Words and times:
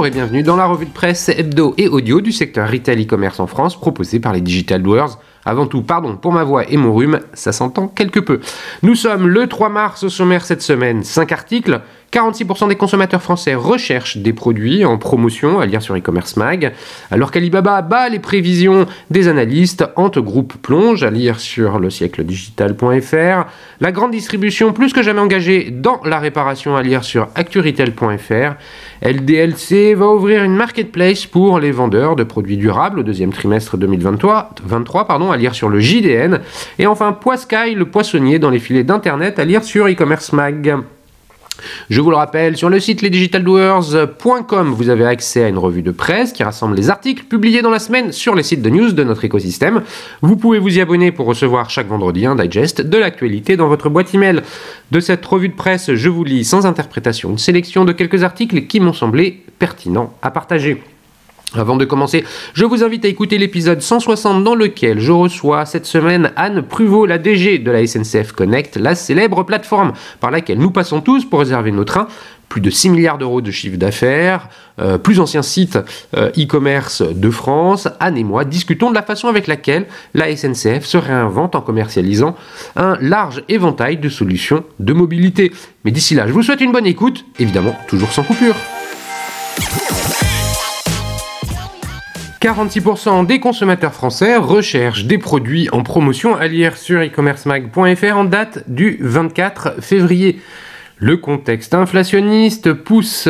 Bonjour 0.00 0.14
et 0.14 0.16
bienvenue 0.16 0.42
dans 0.42 0.56
la 0.56 0.64
revue 0.64 0.86
de 0.86 0.92
presse 0.92 1.28
hebdo 1.28 1.74
et 1.76 1.86
audio 1.86 2.22
du 2.22 2.32
secteur 2.32 2.70
retail 2.70 3.04
e-commerce 3.04 3.38
en 3.38 3.46
France 3.46 3.78
proposée 3.78 4.18
par 4.18 4.32
les 4.32 4.40
Digital 4.40 4.82
Doers. 4.82 5.18
Avant 5.44 5.66
tout, 5.66 5.82
pardon 5.82 6.16
pour 6.16 6.32
ma 6.32 6.42
voix 6.42 6.66
et 6.70 6.78
mon 6.78 6.94
rhume, 6.94 7.20
ça 7.34 7.52
s'entend 7.52 7.86
quelque 7.86 8.18
peu. 8.18 8.40
Nous 8.82 8.94
sommes 8.94 9.28
le 9.28 9.46
3 9.46 9.68
mars 9.68 10.02
au 10.02 10.08
sommaire 10.08 10.46
cette 10.46 10.62
semaine, 10.62 11.04
5 11.04 11.32
articles, 11.32 11.82
46% 12.12 12.68
des 12.68 12.74
consommateurs 12.74 13.22
français 13.22 13.54
recherchent 13.54 14.16
des 14.16 14.32
produits 14.32 14.84
en 14.84 14.98
promotion, 14.98 15.60
à 15.60 15.66
lire 15.66 15.80
sur 15.80 15.96
e-commerce 15.96 16.36
mag, 16.36 16.72
alors 17.10 17.30
qu'Alibaba 17.30 17.82
bat 17.82 18.08
les 18.08 18.18
prévisions 18.18 18.86
des 19.10 19.28
analystes, 19.28 19.84
Ante 19.94 20.18
Group 20.18 20.54
plonge, 20.60 21.04
à 21.04 21.10
lire 21.10 21.38
sur 21.38 21.78
le 21.78 21.88
siècle 21.88 22.24
digital.fr, 22.24 23.46
la 23.80 23.92
grande 23.92 24.10
distribution 24.10 24.72
plus 24.72 24.92
que 24.92 25.02
jamais 25.02 25.20
engagée 25.20 25.70
dans 25.70 26.00
la 26.04 26.18
réparation, 26.18 26.74
à 26.76 26.82
lire 26.82 27.04
sur 27.04 27.28
acturetail.fr, 27.36 28.54
LDLC 29.02 29.94
va 29.94 30.08
ouvrir 30.08 30.42
une 30.42 30.56
marketplace 30.56 31.26
pour 31.26 31.60
les 31.60 31.70
vendeurs 31.70 32.16
de 32.16 32.24
produits 32.24 32.56
durables 32.56 32.98
au 32.98 33.02
deuxième 33.04 33.32
trimestre 33.32 33.76
2023, 33.76 34.50
23, 34.64 35.06
pardon, 35.06 35.30
à 35.30 35.36
lire 35.36 35.54
sur 35.54 35.68
le 35.68 35.78
JDN, 35.78 36.40
et 36.80 36.86
enfin 36.86 37.12
Poiscaille, 37.12 37.74
le 37.74 37.84
poissonnier 37.84 38.40
dans 38.40 38.50
les 38.50 38.58
filets 38.58 38.84
d'internet, 38.84 39.38
à 39.38 39.44
lire 39.44 39.62
sur 39.62 39.86
e-commerce 39.86 40.32
mag. 40.32 40.80
Je 41.88 42.00
vous 42.00 42.10
le 42.10 42.16
rappelle, 42.16 42.56
sur 42.56 42.70
le 42.70 42.80
site 42.80 43.02
lesdigitaldoers.com, 43.02 44.72
vous 44.72 44.88
avez 44.88 45.04
accès 45.04 45.44
à 45.44 45.48
une 45.48 45.58
revue 45.58 45.82
de 45.82 45.90
presse 45.90 46.32
qui 46.32 46.42
rassemble 46.42 46.76
les 46.76 46.90
articles 46.90 47.24
publiés 47.24 47.62
dans 47.62 47.70
la 47.70 47.78
semaine 47.78 48.12
sur 48.12 48.34
les 48.34 48.42
sites 48.42 48.62
de 48.62 48.70
news 48.70 48.92
de 48.92 49.04
notre 49.04 49.24
écosystème. 49.24 49.82
Vous 50.22 50.36
pouvez 50.36 50.58
vous 50.58 50.76
y 50.76 50.80
abonner 50.80 51.12
pour 51.12 51.26
recevoir 51.26 51.68
chaque 51.68 51.88
vendredi 51.88 52.26
un 52.26 52.36
digest 52.36 52.80
de 52.80 52.98
l'actualité 52.98 53.56
dans 53.56 53.68
votre 53.68 53.88
boîte 53.88 54.14
email. 54.14 54.42
De 54.90 55.00
cette 55.00 55.24
revue 55.26 55.48
de 55.48 55.54
presse, 55.54 55.94
je 55.94 56.08
vous 56.08 56.24
lis 56.24 56.44
sans 56.44 56.66
interprétation 56.66 57.30
une 57.30 57.38
sélection 57.38 57.84
de 57.84 57.92
quelques 57.92 58.22
articles 58.22 58.66
qui 58.66 58.80
m'ont 58.80 58.92
semblé 58.92 59.42
pertinents 59.58 60.14
à 60.22 60.30
partager. 60.30 60.82
Avant 61.54 61.76
de 61.76 61.84
commencer, 61.84 62.24
je 62.54 62.64
vous 62.64 62.84
invite 62.84 63.04
à 63.04 63.08
écouter 63.08 63.36
l'épisode 63.36 63.82
160 63.82 64.44
dans 64.44 64.54
lequel 64.54 65.00
je 65.00 65.10
reçois 65.10 65.66
cette 65.66 65.84
semaine 65.84 66.30
Anne 66.36 66.62
Pruvot, 66.62 67.06
la 67.06 67.18
DG 67.18 67.58
de 67.58 67.72
la 67.72 67.84
SNCF 67.84 68.30
Connect, 68.30 68.76
la 68.76 68.94
célèbre 68.94 69.42
plateforme 69.42 69.92
par 70.20 70.30
laquelle 70.30 70.58
nous 70.58 70.70
passons 70.70 71.00
tous 71.00 71.24
pour 71.24 71.40
réserver 71.40 71.72
nos 71.72 71.82
trains. 71.82 72.06
Plus 72.48 72.60
de 72.60 72.70
6 72.70 72.90
milliards 72.90 73.18
d'euros 73.18 73.40
de 73.40 73.50
chiffre 73.50 73.76
d'affaires, 73.76 74.48
euh, 74.80 74.96
plus 74.98 75.18
ancien 75.18 75.42
site 75.42 75.78
euh, 76.16 76.30
e-commerce 76.38 77.02
de 77.02 77.30
France, 77.30 77.88
Anne 77.98 78.16
et 78.16 78.24
moi 78.24 78.44
discutons 78.44 78.90
de 78.90 78.94
la 78.94 79.02
façon 79.02 79.26
avec 79.26 79.48
laquelle 79.48 79.86
la 80.14 80.34
SNCF 80.36 80.84
se 80.84 80.98
réinvente 80.98 81.56
en 81.56 81.60
commercialisant 81.62 82.36
un 82.76 82.96
large 83.00 83.42
éventail 83.48 83.96
de 83.96 84.08
solutions 84.08 84.62
de 84.78 84.92
mobilité. 84.92 85.52
Mais 85.84 85.90
d'ici 85.90 86.14
là, 86.14 86.28
je 86.28 86.32
vous 86.32 86.42
souhaite 86.42 86.60
une 86.60 86.72
bonne 86.72 86.86
écoute, 86.86 87.24
évidemment 87.40 87.76
toujours 87.88 88.12
sans 88.12 88.22
coupure. 88.22 88.54
46% 92.40 93.26
des 93.26 93.38
consommateurs 93.38 93.92
français 93.92 94.36
recherchent 94.36 95.04
des 95.04 95.18
produits 95.18 95.68
en 95.72 95.82
promotion 95.82 96.34
à 96.34 96.46
lire 96.46 96.78
sur 96.78 97.02
e-commercemag.fr 97.02 98.16
en 98.16 98.24
date 98.24 98.64
du 98.66 98.96
24 99.02 99.82
février. 99.82 100.40
Le 100.96 101.18
contexte 101.18 101.74
inflationniste 101.74 102.72
pousse 102.72 103.28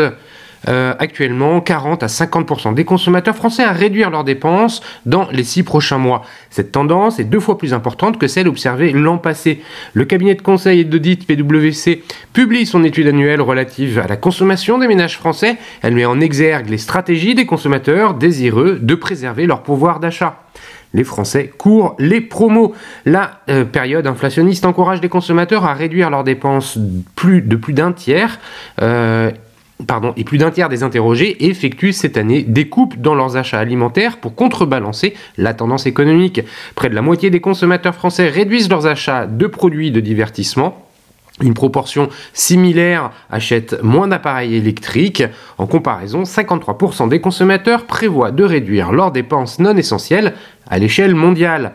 euh, 0.68 0.94
actuellement 0.98 1.60
40 1.60 2.02
à 2.02 2.06
50% 2.06 2.74
des 2.74 2.84
consommateurs 2.84 3.36
français 3.36 3.62
à 3.62 3.72
réduire 3.72 4.10
leurs 4.10 4.24
dépenses 4.24 4.82
dans 5.06 5.28
les 5.30 5.44
six 5.44 5.62
prochains 5.62 5.98
mois. 5.98 6.22
Cette 6.50 6.72
tendance 6.72 7.18
est 7.18 7.24
deux 7.24 7.40
fois 7.40 7.58
plus 7.58 7.72
importante 7.72 8.18
que 8.18 8.26
celle 8.26 8.48
observée 8.48 8.92
l'an 8.92 9.18
passé. 9.18 9.62
Le 9.94 10.04
cabinet 10.04 10.34
de 10.34 10.42
conseil 10.42 10.80
et 10.80 10.84
d'audit 10.84 11.26
PwC 11.26 12.02
publie 12.32 12.66
son 12.66 12.84
étude 12.84 13.06
annuelle 13.06 13.40
relative 13.40 13.98
à 13.98 14.06
la 14.06 14.16
consommation 14.16 14.78
des 14.78 14.88
ménages 14.88 15.16
français. 15.16 15.56
Elle 15.82 15.94
met 15.94 16.04
en 16.04 16.20
exergue 16.20 16.68
les 16.68 16.78
stratégies 16.78 17.34
des 17.34 17.46
consommateurs 17.46 18.14
désireux 18.14 18.78
de 18.80 18.94
préserver 18.94 19.46
leur 19.46 19.62
pouvoir 19.62 20.00
d'achat 20.00 20.40
les 20.92 21.04
Français 21.04 21.52
courent 21.56 21.94
les 21.98 22.20
promos. 22.20 22.74
La 23.04 23.40
euh, 23.48 23.64
période 23.64 24.06
inflationniste 24.06 24.64
encourage 24.64 25.00
les 25.00 25.08
consommateurs 25.08 25.64
à 25.64 25.74
réduire 25.74 26.10
leurs 26.10 26.24
dépenses 26.24 26.78
de 26.78 27.56
plus 27.56 27.72
d'un 27.72 27.92
tiers. 27.92 28.38
Euh, 28.82 29.30
pardon, 29.86 30.12
et 30.16 30.24
plus 30.24 30.38
d'un 30.38 30.50
tiers 30.50 30.68
des 30.68 30.82
interrogés 30.82 31.46
effectuent 31.48 31.92
cette 31.92 32.16
année 32.16 32.42
des 32.42 32.68
coupes 32.68 33.00
dans 33.00 33.14
leurs 33.14 33.36
achats 33.36 33.58
alimentaires 33.58 34.18
pour 34.18 34.34
contrebalancer 34.34 35.14
la 35.36 35.54
tendance 35.54 35.86
économique. 35.86 36.42
Près 36.74 36.90
de 36.90 36.94
la 36.94 37.02
moitié 37.02 37.30
des 37.30 37.40
consommateurs 37.40 37.94
français 37.94 38.28
réduisent 38.28 38.70
leurs 38.70 38.86
achats 38.86 39.26
de 39.26 39.46
produits 39.46 39.90
de 39.90 40.00
divertissement 40.00 40.86
une 41.42 41.54
proportion 41.54 42.08
similaire 42.34 43.12
achète 43.30 43.82
moins 43.82 44.08
d'appareils 44.08 44.54
électriques. 44.54 45.24
En 45.58 45.66
comparaison, 45.66 46.24
53% 46.24 47.08
des 47.08 47.20
consommateurs 47.20 47.86
prévoient 47.86 48.30
de 48.30 48.44
réduire 48.44 48.92
leurs 48.92 49.10
dépenses 49.10 49.58
non 49.58 49.76
essentielles 49.76 50.34
à 50.68 50.78
l'échelle 50.78 51.14
mondiale. 51.14 51.72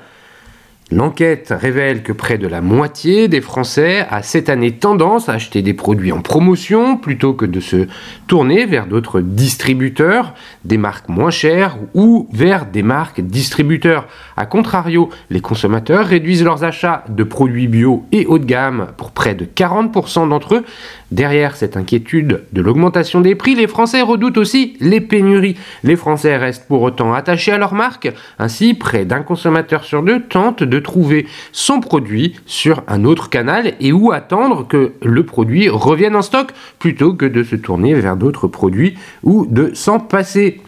L'enquête 0.91 1.51
révèle 1.51 2.03
que 2.03 2.13
près 2.13 2.38
de 2.38 2.47
la 2.47 2.62
moitié 2.62 3.28
des 3.28 3.41
Français 3.41 4.06
a 4.07 4.22
cette 4.22 4.50
année 4.50 4.72
tendance 4.72 5.29
à 5.29 5.34
acheter 5.34 5.63
des 5.63 5.73
produits 5.73 6.12
en 6.12 6.22
promotion 6.22 6.96
plutôt 6.97 7.34
que 7.34 7.47
de 7.47 7.59
se 7.59 7.88
tourner 8.28 8.68
vers 8.68 8.85
d'autres 8.85 9.22
distributeurs, 9.22 10.35
des 10.63 10.78
marques 10.78 11.09
moins 11.09 11.31
chères 11.31 11.79
ou 11.96 12.29
vers 12.31 12.68
des 12.68 12.84
marques 12.84 13.22
distributeurs. 13.22 14.07
A 14.38 14.46
contrario, 14.46 15.09
les 15.29 15.40
consommateurs 15.40 16.06
réduisent 16.06 16.44
leurs 16.44 16.63
achats 16.63 17.06
de 17.07 17.23
produits 17.23 17.68
bio 17.68 18.06
et 18.12 18.25
haut 18.25 18.38
de 18.38 18.46
gamme 18.46 18.88
pour 18.97 19.12
près 19.12 19.34
de 19.34 19.46
40% 19.46 20.28
d'entre 20.28 20.56
eux. 20.56 20.66
Derrière 21.12 21.56
cette 21.56 21.78
inquiétude 21.78 22.44
de 22.51 22.62
l'augmentation 22.62 23.22
des 23.22 23.35
prix, 23.35 23.56
les 23.56 23.68
Français 23.68 24.01
redoutent 24.01 24.38
aussi 24.38 24.75
les 24.81 25.00
pénuries. 25.00 25.56
Les 25.84 25.96
Français 25.96 26.35
restent 26.35 26.68
pour 26.68 26.81
autant 26.81 27.13
attachés 27.13 27.53
à 27.53 27.57
leur 27.57 27.73
marque. 27.73 28.12
Ainsi, 28.38 28.73
près 28.73 29.06
d'un 29.06 29.22
consommateur 29.22 29.85
sur 29.85 30.03
deux 30.03 30.22
tente 30.22 30.63
de 30.63 30.79
trouver 30.79 31.28
son 31.53 31.79
produit 31.79 32.35
sur 32.46 32.84
un 32.88 33.06
autre 33.06 33.29
canal 33.29 33.73
et 33.79 33.94
où 33.94 34.12
attendre 34.12 34.67
que 34.67 34.94
le 35.02 35.23
produit 35.23 35.69
revienne 35.69 36.16
en 36.16 36.22
stock 36.22 36.52
plutôt 36.79 37.13
que 37.13 37.25
de 37.25 37.44
se 37.44 37.56
tourner 37.56 37.94
vers 37.94 38.17
d'autres 38.17 38.47
produits 38.47 38.97
ou 39.23 39.46
de 39.46 39.73
s'en 39.73 40.00
passer 40.00 40.62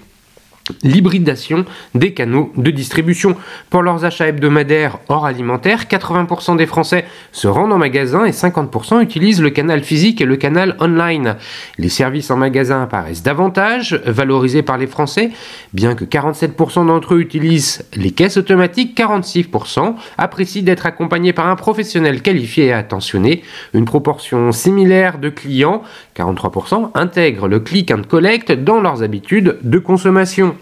l'hybridation 0.83 1.66
des 1.95 2.13
canaux 2.13 2.51
de 2.57 2.72
distribution. 2.72 3.35
Pour 3.69 3.81
leurs 3.81 4.05
achats 4.05 4.28
hebdomadaires 4.28 5.00
hors 5.09 5.25
alimentaire, 5.25 5.85
80% 5.85 6.57
des 6.57 6.66
Français 6.66 7.05
se 7.31 7.47
rendent 7.47 7.73
en 7.73 7.78
magasin 7.78 8.25
et 8.25 8.31
50% 8.31 9.01
utilisent 9.01 9.41
le 9.41 9.50
canal 9.50 9.83
physique 9.83 10.22
et 10.22 10.25
le 10.25 10.35
canal 10.35 10.75
online. 10.79 11.35
Les 11.78 11.89
services 11.89 12.31
en 12.31 12.38
magasin 12.38 12.81
apparaissent 12.83 13.23
davantage 13.23 14.01
valorisés 14.05 14.63
par 14.63 14.78
les 14.78 14.88
Français, 14.88 15.31
bien 15.73 15.95
que 15.95 16.05
47% 16.05 16.88
d'entre 16.88 17.16
eux 17.16 17.19
utilisent 17.19 17.85
les 17.95 18.11
caisses 18.11 18.38
automatiques, 18.38 18.97
46% 18.97 19.95
apprécient 20.17 20.63
d'être 20.63 20.85
accompagnés 20.85 21.34
par 21.34 21.47
un 21.47 21.55
professionnel 21.55 22.22
qualifié 22.22 22.66
et 22.66 22.73
attentionné. 22.73 23.44
Une 23.73 23.85
proportion 23.85 24.51
similaire 24.51 25.17
de 25.19 25.29
clients, 25.29 25.84
43%, 26.17 26.91
intègrent 26.95 27.47
le 27.47 27.59
click 27.59 27.91
and 27.91 28.03
collect 28.07 28.51
dans 28.51 28.79
leurs 28.81 29.03
habitudes 29.03 29.57
de 29.61 29.79
consommation. 29.79 30.55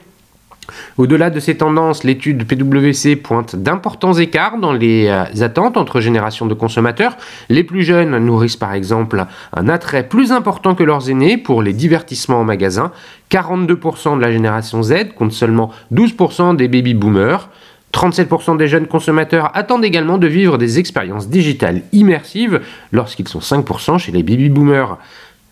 Au-delà 0.97 1.29
de 1.29 1.39
ces 1.39 1.57
tendances, 1.57 2.03
l'étude 2.03 2.45
PwC 2.47 3.15
pointe 3.15 3.55
d'importants 3.55 4.13
écarts 4.13 4.57
dans 4.57 4.73
les 4.73 5.07
euh, 5.07 5.23
attentes 5.43 5.77
entre 5.77 6.01
générations 6.01 6.45
de 6.45 6.53
consommateurs. 6.53 7.17
Les 7.49 7.63
plus 7.63 7.83
jeunes 7.83 8.17
nourrissent 8.17 8.57
par 8.57 8.73
exemple 8.73 9.25
un 9.53 9.69
attrait 9.69 10.07
plus 10.07 10.31
important 10.31 10.75
que 10.75 10.83
leurs 10.83 11.09
aînés 11.09 11.37
pour 11.37 11.61
les 11.61 11.73
divertissements 11.73 12.39
en 12.39 12.43
magasin. 12.43 12.91
42% 13.31 14.17
de 14.17 14.21
la 14.21 14.31
génération 14.31 14.81
Z 14.81 15.13
compte 15.15 15.33
seulement 15.33 15.71
12% 15.93 16.55
des 16.55 16.67
baby-boomers. 16.67 17.49
37% 17.93 18.57
des 18.57 18.67
jeunes 18.67 18.87
consommateurs 18.87 19.51
attendent 19.53 19.85
également 19.85 20.17
de 20.17 20.27
vivre 20.27 20.57
des 20.57 20.79
expériences 20.79 21.29
digitales 21.29 21.81
immersives 21.93 22.59
lorsqu'ils 22.91 23.27
sont 23.27 23.39
5% 23.39 23.99
chez 23.99 24.11
les 24.11 24.21
baby-boomers. 24.21 24.97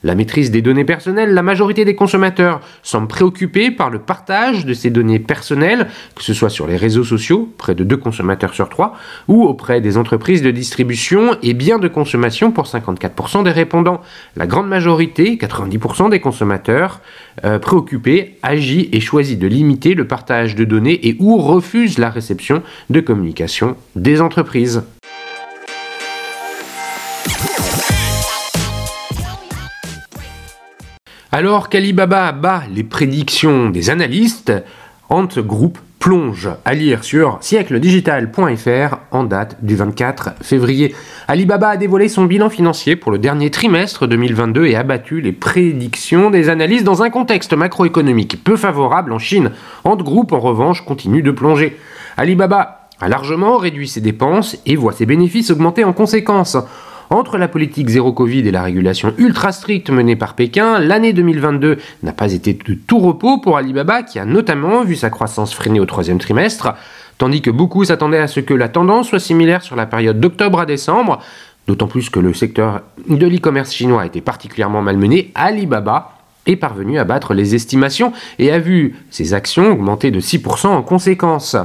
La 0.04 0.16
maîtrise 0.16 0.52
des 0.52 0.62
données 0.62 0.84
personnelles, 0.84 1.34
la 1.34 1.44
majorité 1.44 1.86
des 1.86 1.96
consommateurs 1.96 2.60
semblent 2.82 3.08
préoccupés 3.08 3.72
par 3.72 3.90
le 3.90 4.00
partage 4.00 4.66
de 4.66 4.74
ces 4.74 4.90
données 4.90 5.20
personnelles, 5.20 5.88
que 6.16 6.24
ce 6.24 6.34
soit 6.34 6.50
sur 6.50 6.68
les 6.68 6.76
réseaux 6.76 7.06
sociaux, 7.06 7.54
près 7.58 7.74
de 7.74 7.86
2 7.86 7.96
consommateurs 7.96 8.54
sur 8.54 8.68
3, 8.68 8.98
ou 9.30 9.44
auprès 9.44 9.80
des 9.80 9.98
entreprises 9.98 10.42
de 10.42 10.52
distribution 10.52 11.38
et 11.42 11.54
biens 11.54 11.80
de 11.80 11.88
consommation 11.88 12.52
pour 12.52 12.66
54% 12.66 13.44
des 13.44 13.52
répondants. 13.52 14.02
La 14.36 14.46
grande 14.46 14.68
majorité, 14.68 15.38
90% 15.38 16.10
des 16.10 16.20
consommateurs 16.20 17.00
euh, 17.46 17.58
préoccupés, 17.58 18.38
agit 18.44 18.90
et 18.92 19.00
choisit 19.00 19.40
de 19.40 19.48
limiter 19.48 19.94
le 19.94 20.06
partage 20.06 20.56
de 20.56 20.66
données 20.66 21.08
et 21.08 21.16
ou 21.20 21.38
refuse 21.38 21.98
la 21.98 22.10
réception 22.10 22.62
de 22.90 23.00
communication 23.00 23.78
des 23.96 24.20
entreprises. 24.20 24.84
Alors 31.36 31.68
qu'Alibaba 31.68 32.32
bat 32.32 32.62
les 32.72 32.84
prédictions 32.84 33.72
des 33.72 33.90
analystes, 33.90 34.54
Ant 35.10 35.26
Group 35.38 35.80
plonge 35.98 36.52
à 36.64 36.76
lire 36.76 37.04
sur 37.04 37.40
siècledigital.fr 37.42 38.98
en 39.10 39.24
date 39.24 39.58
du 39.66 39.76
24 39.76 40.36
février. 40.44 40.94
Alibaba 41.28 41.70
a 41.70 41.78
dévoilé 41.78 42.08
son 42.08 42.26
bilan 42.26 42.52
financier 42.52 42.96
pour 42.96 43.12
le 43.12 43.18
dernier 43.18 43.50
trimestre 43.50 44.06
2022 44.08 44.68
et 44.68 44.76
a 44.76 44.84
battu 44.84 45.22
les 45.22 45.32
prédictions 45.32 46.30
des 46.30 46.50
analystes 46.50 46.84
dans 46.84 47.02
un 47.02 47.10
contexte 47.10 47.54
macroéconomique 47.54 48.44
peu 48.44 48.56
favorable 48.56 49.12
en 49.12 49.18
Chine. 49.18 49.54
Ant 49.86 49.96
Group, 49.96 50.34
en 50.34 50.40
revanche, 50.40 50.86
continue 50.86 51.24
de 51.24 51.32
plonger. 51.32 51.80
Alibaba 52.16 52.90
a 53.02 53.10
largement 53.10 53.58
réduit 53.58 53.88
ses 53.88 54.02
dépenses 54.02 54.56
et 54.68 54.76
voit 54.76 54.94
ses 54.94 55.08
bénéfices 55.08 55.50
augmenter 55.50 55.84
en 55.84 55.94
conséquence. 55.94 56.58
Entre 57.10 57.38
la 57.38 57.48
politique 57.48 57.90
zéro 57.90 58.12
Covid 58.14 58.48
et 58.48 58.52
la 58.52 58.64
régulation 58.64 59.14
ultra 59.18 59.52
stricte 59.52 59.90
menée 59.90 60.16
par 60.16 60.34
Pékin, 60.36 60.80
l'année 60.80 61.14
2022 61.14 61.78
n'a 62.02 62.14
pas 62.14 62.34
été 62.34 62.54
de 62.54 62.74
tout 62.74 63.00
repos 63.00 63.40
pour 63.40 63.58
Alibaba 63.58 64.04
qui 64.04 64.20
a 64.20 64.26
notamment 64.26 64.84
vu 64.84 64.96
sa 64.96 65.10
croissance 65.10 65.54
freiner 65.54 65.80
au 65.80 65.86
troisième 65.86 66.20
trimestre, 66.20 66.74
tandis 67.18 67.42
que 67.42 67.52
beaucoup 67.52 67.84
s'attendaient 67.86 68.20
à 68.20 68.28
ce 68.28 68.40
que 68.40 68.54
la 68.54 68.70
tendance 68.70 69.10
soit 69.10 69.20
similaire 69.20 69.62
sur 69.62 69.76
la 69.76 69.86
période 69.86 70.20
d'octobre 70.20 70.60
à 70.60 70.66
décembre, 70.66 71.20
d'autant 71.68 71.88
plus 71.88 72.10
que 72.10 72.20
le 72.20 72.34
secteur 72.34 72.82
de 73.08 73.28
l'e-commerce 73.28 73.74
chinois 73.74 74.02
a 74.02 74.06
été 74.06 74.22
particulièrement 74.22 74.82
malmené, 74.82 75.32
Alibaba 75.36 76.13
est 76.46 76.56
parvenu 76.56 77.00
à 77.00 77.04
battre 77.04 77.34
les 77.34 77.56
estimations 77.56 78.14
et 78.40 78.52
a 78.52 78.60
vu 78.60 78.96
ses 79.10 79.34
actions 79.34 79.72
augmenter 79.72 80.12
de 80.12 80.20
6% 80.20 80.68
en 80.68 80.82
conséquence. 80.82 81.56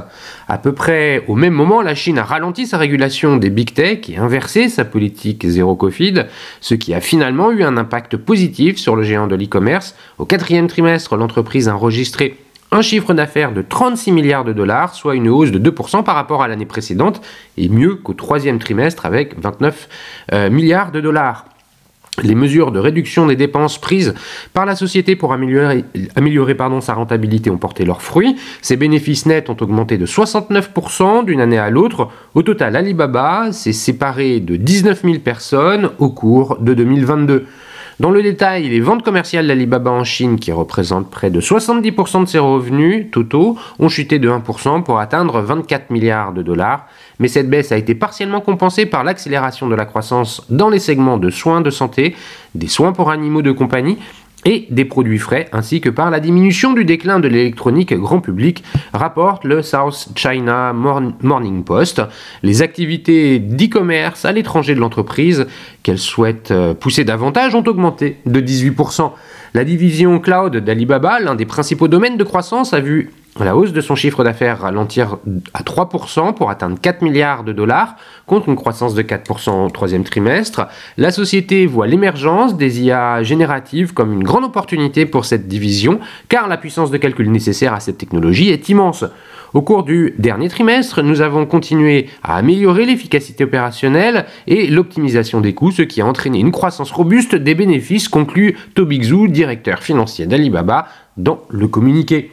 À 0.47 0.57
peu 0.57 0.73
près 0.73 1.23
au 1.27 1.35
même 1.35 1.53
moment, 1.53 1.81
la 1.81 1.95
Chine 1.95 2.17
a 2.17 2.23
ralenti 2.23 2.65
sa 2.65 2.77
régulation 2.77 3.37
des 3.37 3.49
big 3.49 3.73
tech 3.73 4.09
et 4.09 4.17
inversé 4.17 4.69
sa 4.69 4.85
politique 4.85 5.45
zéro 5.47 5.75
Covid, 5.75 6.25
ce 6.61 6.75
qui 6.75 6.93
a 6.93 7.01
finalement 7.01 7.51
eu 7.51 7.63
un 7.63 7.77
impact 7.77 8.17
positif 8.17 8.77
sur 8.77 8.95
le 8.95 9.03
géant 9.03 9.27
de 9.27 9.35
l'e-commerce. 9.35 9.95
Au 10.17 10.25
quatrième 10.25 10.67
trimestre, 10.67 11.15
l'entreprise 11.17 11.67
a 11.67 11.75
enregistré 11.75 12.37
un 12.71 12.81
chiffre 12.81 13.13
d'affaires 13.13 13.51
de 13.51 13.63
36 13.63 14.11
milliards 14.11 14.45
de 14.45 14.53
dollars, 14.53 14.93
soit 14.93 15.15
une 15.15 15.27
hausse 15.27 15.51
de 15.51 15.71
2% 15.71 16.03
par 16.03 16.15
rapport 16.15 16.43
à 16.43 16.47
l'année 16.47 16.67
précédente, 16.67 17.21
et 17.57 17.67
mieux 17.67 17.95
qu'au 17.95 18.13
troisième 18.13 18.59
trimestre 18.59 19.05
avec 19.05 19.39
29 19.39 19.89
euh, 20.33 20.49
milliards 20.49 20.91
de 20.91 21.01
dollars. 21.01 21.45
Les 22.23 22.35
mesures 22.35 22.71
de 22.71 22.79
réduction 22.79 23.27
des 23.27 23.35
dépenses 23.35 23.79
prises 23.79 24.13
par 24.53 24.65
la 24.65 24.75
société 24.75 25.15
pour 25.15 25.33
améliorer, 25.33 25.83
sa 26.81 26.93
rentabilité 26.93 27.49
ont 27.49 27.57
porté 27.57 27.85
leurs 27.85 28.01
fruits. 28.01 28.35
Ses 28.61 28.77
bénéfices 28.77 29.25
nets 29.25 29.49
ont 29.49 29.57
augmenté 29.59 29.97
de 29.97 30.05
69% 30.05 31.25
d'une 31.25 31.41
année 31.41 31.57
à 31.57 31.69
l'autre. 31.69 32.09
Au 32.35 32.43
total, 32.43 32.75
Alibaba 32.75 33.51
s'est 33.51 33.73
séparé 33.73 34.39
de 34.39 34.55
19 34.55 35.01
000 35.03 35.19
personnes 35.19 35.89
au 35.99 36.09
cours 36.09 36.57
de 36.59 36.73
2022. 36.73 37.45
Dans 37.99 38.11
le 38.11 38.23
détail, 38.23 38.69
les 38.69 38.79
ventes 38.79 39.03
commerciales 39.03 39.45
d'Alibaba 39.45 39.91
en 39.91 40.05
Chine, 40.05 40.39
qui 40.39 40.53
représentent 40.53 41.11
près 41.11 41.29
de 41.29 41.41
70% 41.41 42.21
de 42.21 42.29
ses 42.29 42.39
revenus 42.39 43.11
totaux, 43.11 43.57
ont 43.77 43.89
chuté 43.89 44.19
de 44.19 44.29
1% 44.29 44.83
pour 44.83 44.99
atteindre 44.99 45.41
24 45.41 45.89
milliards 45.89 46.31
de 46.31 46.41
dollars. 46.41 46.87
Mais 47.19 47.27
cette 47.27 47.49
baisse 47.49 47.73
a 47.73 47.77
été 47.77 47.95
partiellement 47.95 48.39
compensée 48.39 48.85
par 48.85 49.03
l'accélération 49.03 49.67
de 49.67 49.75
la 49.75 49.83
croissance 49.83 50.45
dans 50.49 50.69
les 50.69 50.79
segments 50.79 51.17
de 51.17 51.29
soins 51.29 51.59
de 51.59 51.69
santé, 51.69 52.15
des 52.55 52.69
soins 52.69 52.93
pour 52.93 53.11
animaux 53.11 53.41
de 53.41 53.51
compagnie 53.51 53.97
et 54.45 54.67
des 54.69 54.85
produits 54.85 55.17
frais, 55.17 55.47
ainsi 55.51 55.81
que 55.81 55.89
par 55.89 56.11
la 56.11 56.19
diminution 56.19 56.73
du 56.73 56.85
déclin 56.85 57.19
de 57.19 57.27
l'électronique 57.27 57.93
grand 57.93 58.21
public, 58.21 58.63
rapporte 58.93 59.43
le 59.43 59.61
South 59.61 60.09
China 60.15 60.73
Morning 60.73 61.63
Post. 61.63 62.01
Les 62.43 62.61
activités 62.61 63.39
d'e-commerce 63.39 64.25
à 64.25 64.31
l'étranger 64.31 64.75
de 64.75 64.79
l'entreprise, 64.79 65.47
qu'elle 65.83 65.97
souhaite 65.97 66.51
euh, 66.51 66.73
pousser 66.73 67.03
davantage, 67.03 67.55
ont 67.55 67.63
augmenté 67.63 68.17
de 68.25 68.39
18%. 68.39 69.11
La 69.53 69.63
division 69.63 70.19
cloud 70.19 70.57
d'Alibaba, 70.57 71.19
l'un 71.19 71.35
des 71.35 71.45
principaux 71.45 71.87
domaines 71.87 72.17
de 72.17 72.23
croissance, 72.23 72.73
a 72.73 72.79
vu 72.79 73.11
la 73.45 73.55
hausse 73.55 73.73
de 73.73 73.81
son 73.81 73.95
chiffre 73.95 74.23
d'affaires 74.23 74.59
ralentir 74.59 75.17
à 75.53 75.63
3% 75.63 76.33
pour 76.33 76.49
atteindre 76.49 76.77
4 76.79 77.01
milliards 77.01 77.43
de 77.43 77.53
dollars 77.53 77.95
contre 78.25 78.49
une 78.49 78.55
croissance 78.55 78.93
de 78.93 79.01
4% 79.01 79.65
au 79.65 79.69
troisième 79.69 80.03
trimestre. 80.03 80.67
La 80.97 81.11
société 81.11 81.65
voit 81.65 81.87
l'émergence 81.87 82.57
des 82.57 82.81
IA 82.81 83.23
génératives 83.23 83.93
comme 83.93 84.13
une 84.13 84.23
grande 84.23 84.43
opportunité 84.43 85.05
pour 85.05 85.25
cette 85.25 85.47
division 85.47 85.99
car 86.27 86.47
la 86.47 86.57
puissance 86.57 86.91
de 86.91 86.97
calcul 86.97 87.31
nécessaire 87.31 87.73
à 87.73 87.79
cette 87.79 87.97
technologie 87.97 88.49
est 88.49 88.69
immense. 88.69 89.05
Au 89.53 89.63
cours 89.63 89.83
du 89.83 90.13
dernier 90.19 90.47
trimestre, 90.47 91.01
nous 91.01 91.21
avons 91.21 91.47
continué 91.47 92.07
à 92.21 92.35
améliorer 92.35 92.85
l'efficacité 92.85 93.43
opérationnelle 93.43 94.25
et 94.45 94.67
l'optimisation 94.67 95.41
des 95.41 95.55
coûts, 95.55 95.71
ce 95.71 95.81
qui 95.81 96.01
a 96.01 96.05
entraîné 96.05 96.39
une 96.39 96.51
croissance 96.51 96.91
robuste 96.91 97.33
des 97.33 97.55
bénéfices, 97.55 98.09
conclut 98.09 98.57
Toby 98.75 98.99
directeur 98.99 99.81
financier 99.81 100.27
d'Alibaba, 100.27 100.87
dans 101.17 101.41
le 101.49 101.67
communiqué. 101.67 102.31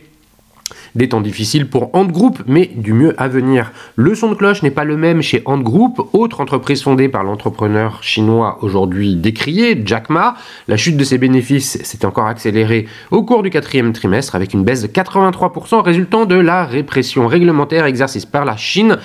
Des 0.95 1.09
temps 1.09 1.21
difficiles 1.21 1.69
pour 1.69 1.95
Ant 1.95 2.07
Group, 2.07 2.43
mais 2.47 2.71
du 2.75 2.93
mieux 2.93 3.15
à 3.21 3.29
venir. 3.29 3.73
Le 3.97 4.15
son 4.15 4.31
de 4.31 4.35
cloche 4.35 4.63
n'est 4.63 4.71
pas 4.71 4.85
le 4.85 4.97
même 4.97 5.23
chez 5.23 5.43
Ant 5.45 5.59
Group, 5.59 6.09
autre 6.13 6.41
entreprise 6.41 6.83
fondée 6.83 7.09
par 7.09 7.23
l'entrepreneur 7.23 8.03
chinois 8.03 8.59
aujourd'hui 8.63 9.15
décrié, 9.15 9.81
Jack 9.85 10.11
Ma. 10.11 10.37
La 10.69 10.77
chute 10.77 10.97
de 10.97 11.05
ses 11.05 11.19
bénéfices 11.19 11.83
s'est 11.83 12.05
encore 12.05 12.27
accélérée 12.27 12.87
au 13.11 13.23
cours 13.23 13.43
du 13.43 13.51
quatrième 13.51 13.93
trimestre 13.93 14.35
avec 14.35 14.55
une 14.55 14.65
baisse 14.65 14.83
de 14.83 14.89
83% 14.89 15.83
résultant 15.83 16.25
de 16.25 16.37
la 16.37 16.65
répression 16.65 17.27
réglementaire 17.27 17.85
exercée 17.85 18.21
par 18.31 18.45
la 18.45 18.57
Chine 18.57 18.97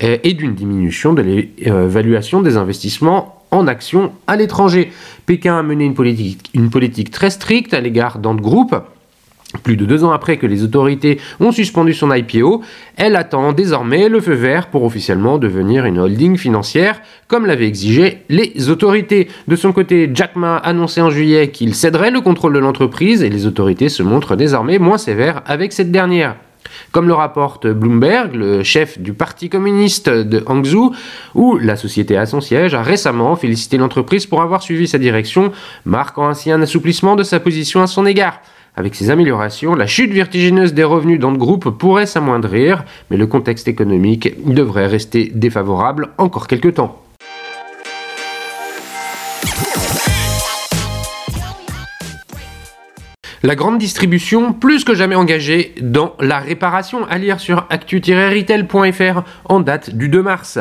et 0.00 0.32
d'une 0.32 0.54
diminution 0.54 1.12
de 1.12 1.22
l'évaluation 1.22 2.40
des 2.40 2.56
investissements 2.56 3.42
en 3.50 3.66
actions 3.66 4.12
à 4.26 4.36
l'étranger. 4.36 4.90
Pékin 5.26 5.58
a 5.58 5.62
mené 5.62 5.84
une 5.84 5.94
politique, 5.94 6.50
une 6.54 6.70
politique 6.70 7.10
très 7.10 7.30
stricte 7.30 7.72
à 7.72 7.80
l'égard 7.80 8.18
d'Ant 8.18 8.34
Group 8.34 8.74
plus 9.62 9.76
de 9.76 9.84
deux 9.84 10.04
ans 10.04 10.12
après 10.12 10.36
que 10.36 10.46
les 10.46 10.62
autorités 10.62 11.20
ont 11.40 11.52
suspendu 11.52 11.94
son 11.94 12.12
IPO, 12.12 12.62
elle 12.96 13.16
attend 13.16 13.52
désormais 13.52 14.08
le 14.08 14.20
feu 14.20 14.34
vert 14.34 14.68
pour 14.68 14.84
officiellement 14.84 15.38
devenir 15.38 15.84
une 15.84 15.98
holding 15.98 16.36
financière, 16.36 17.00
comme 17.28 17.46
l'avaient 17.46 17.66
exigé 17.66 18.22
les 18.28 18.68
autorités. 18.68 19.28
De 19.48 19.56
son 19.56 19.72
côté, 19.72 20.10
Jack 20.12 20.36
Ma 20.36 20.56
a 20.56 20.68
annoncé 20.68 21.00
en 21.00 21.10
juillet 21.10 21.48
qu'il 21.48 21.74
céderait 21.74 22.10
le 22.10 22.20
contrôle 22.20 22.52
de 22.52 22.58
l'entreprise 22.58 23.22
et 23.22 23.30
les 23.30 23.46
autorités 23.46 23.88
se 23.88 24.02
montrent 24.02 24.36
désormais 24.36 24.78
moins 24.78 24.98
sévères 24.98 25.42
avec 25.46 25.72
cette 25.72 25.90
dernière. 25.90 26.36
Comme 26.92 27.08
le 27.08 27.14
rapporte 27.14 27.66
Bloomberg, 27.66 28.34
le 28.34 28.62
chef 28.62 28.98
du 28.98 29.12
Parti 29.12 29.48
communiste 29.48 30.08
de 30.08 30.42
Hangzhou, 30.46 30.94
où 31.34 31.58
la 31.58 31.76
société 31.76 32.16
a 32.16 32.26
son 32.26 32.40
siège, 32.40 32.74
a 32.74 32.82
récemment 32.82 33.36
félicité 33.36 33.76
l'entreprise 33.76 34.26
pour 34.26 34.42
avoir 34.42 34.62
suivi 34.62 34.88
sa 34.88 34.98
direction, 34.98 35.52
marquant 35.84 36.28
ainsi 36.28 36.50
un 36.50 36.62
assouplissement 36.62 37.16
de 37.16 37.22
sa 37.22 37.40
position 37.40 37.82
à 37.82 37.86
son 37.86 38.06
égard. 38.06 38.40
Avec 38.76 38.96
ces 38.96 39.10
améliorations, 39.10 39.76
la 39.76 39.86
chute 39.86 40.12
vertigineuse 40.12 40.74
des 40.74 40.82
revenus 40.82 41.20
dans 41.20 41.30
le 41.30 41.38
groupe 41.38 41.70
pourrait 41.70 42.06
s'amoindrir, 42.06 42.84
mais 43.08 43.16
le 43.16 43.28
contexte 43.28 43.68
économique 43.68 44.34
devrait 44.52 44.88
rester 44.88 45.30
défavorable 45.32 46.08
encore 46.18 46.48
quelques 46.48 46.74
temps. 46.74 47.00
La 53.44 53.54
grande 53.54 53.78
distribution, 53.78 54.54
plus 54.54 54.84
que 54.84 54.94
jamais 54.94 55.14
engagée 55.14 55.74
dans 55.80 56.14
la 56.18 56.38
réparation, 56.38 57.06
à 57.08 57.18
lire 57.18 57.40
sur 57.40 57.66
actu-retail.fr 57.68 59.22
en 59.44 59.60
date 59.60 59.94
du 59.94 60.08
2 60.08 60.22
mars 60.22 60.58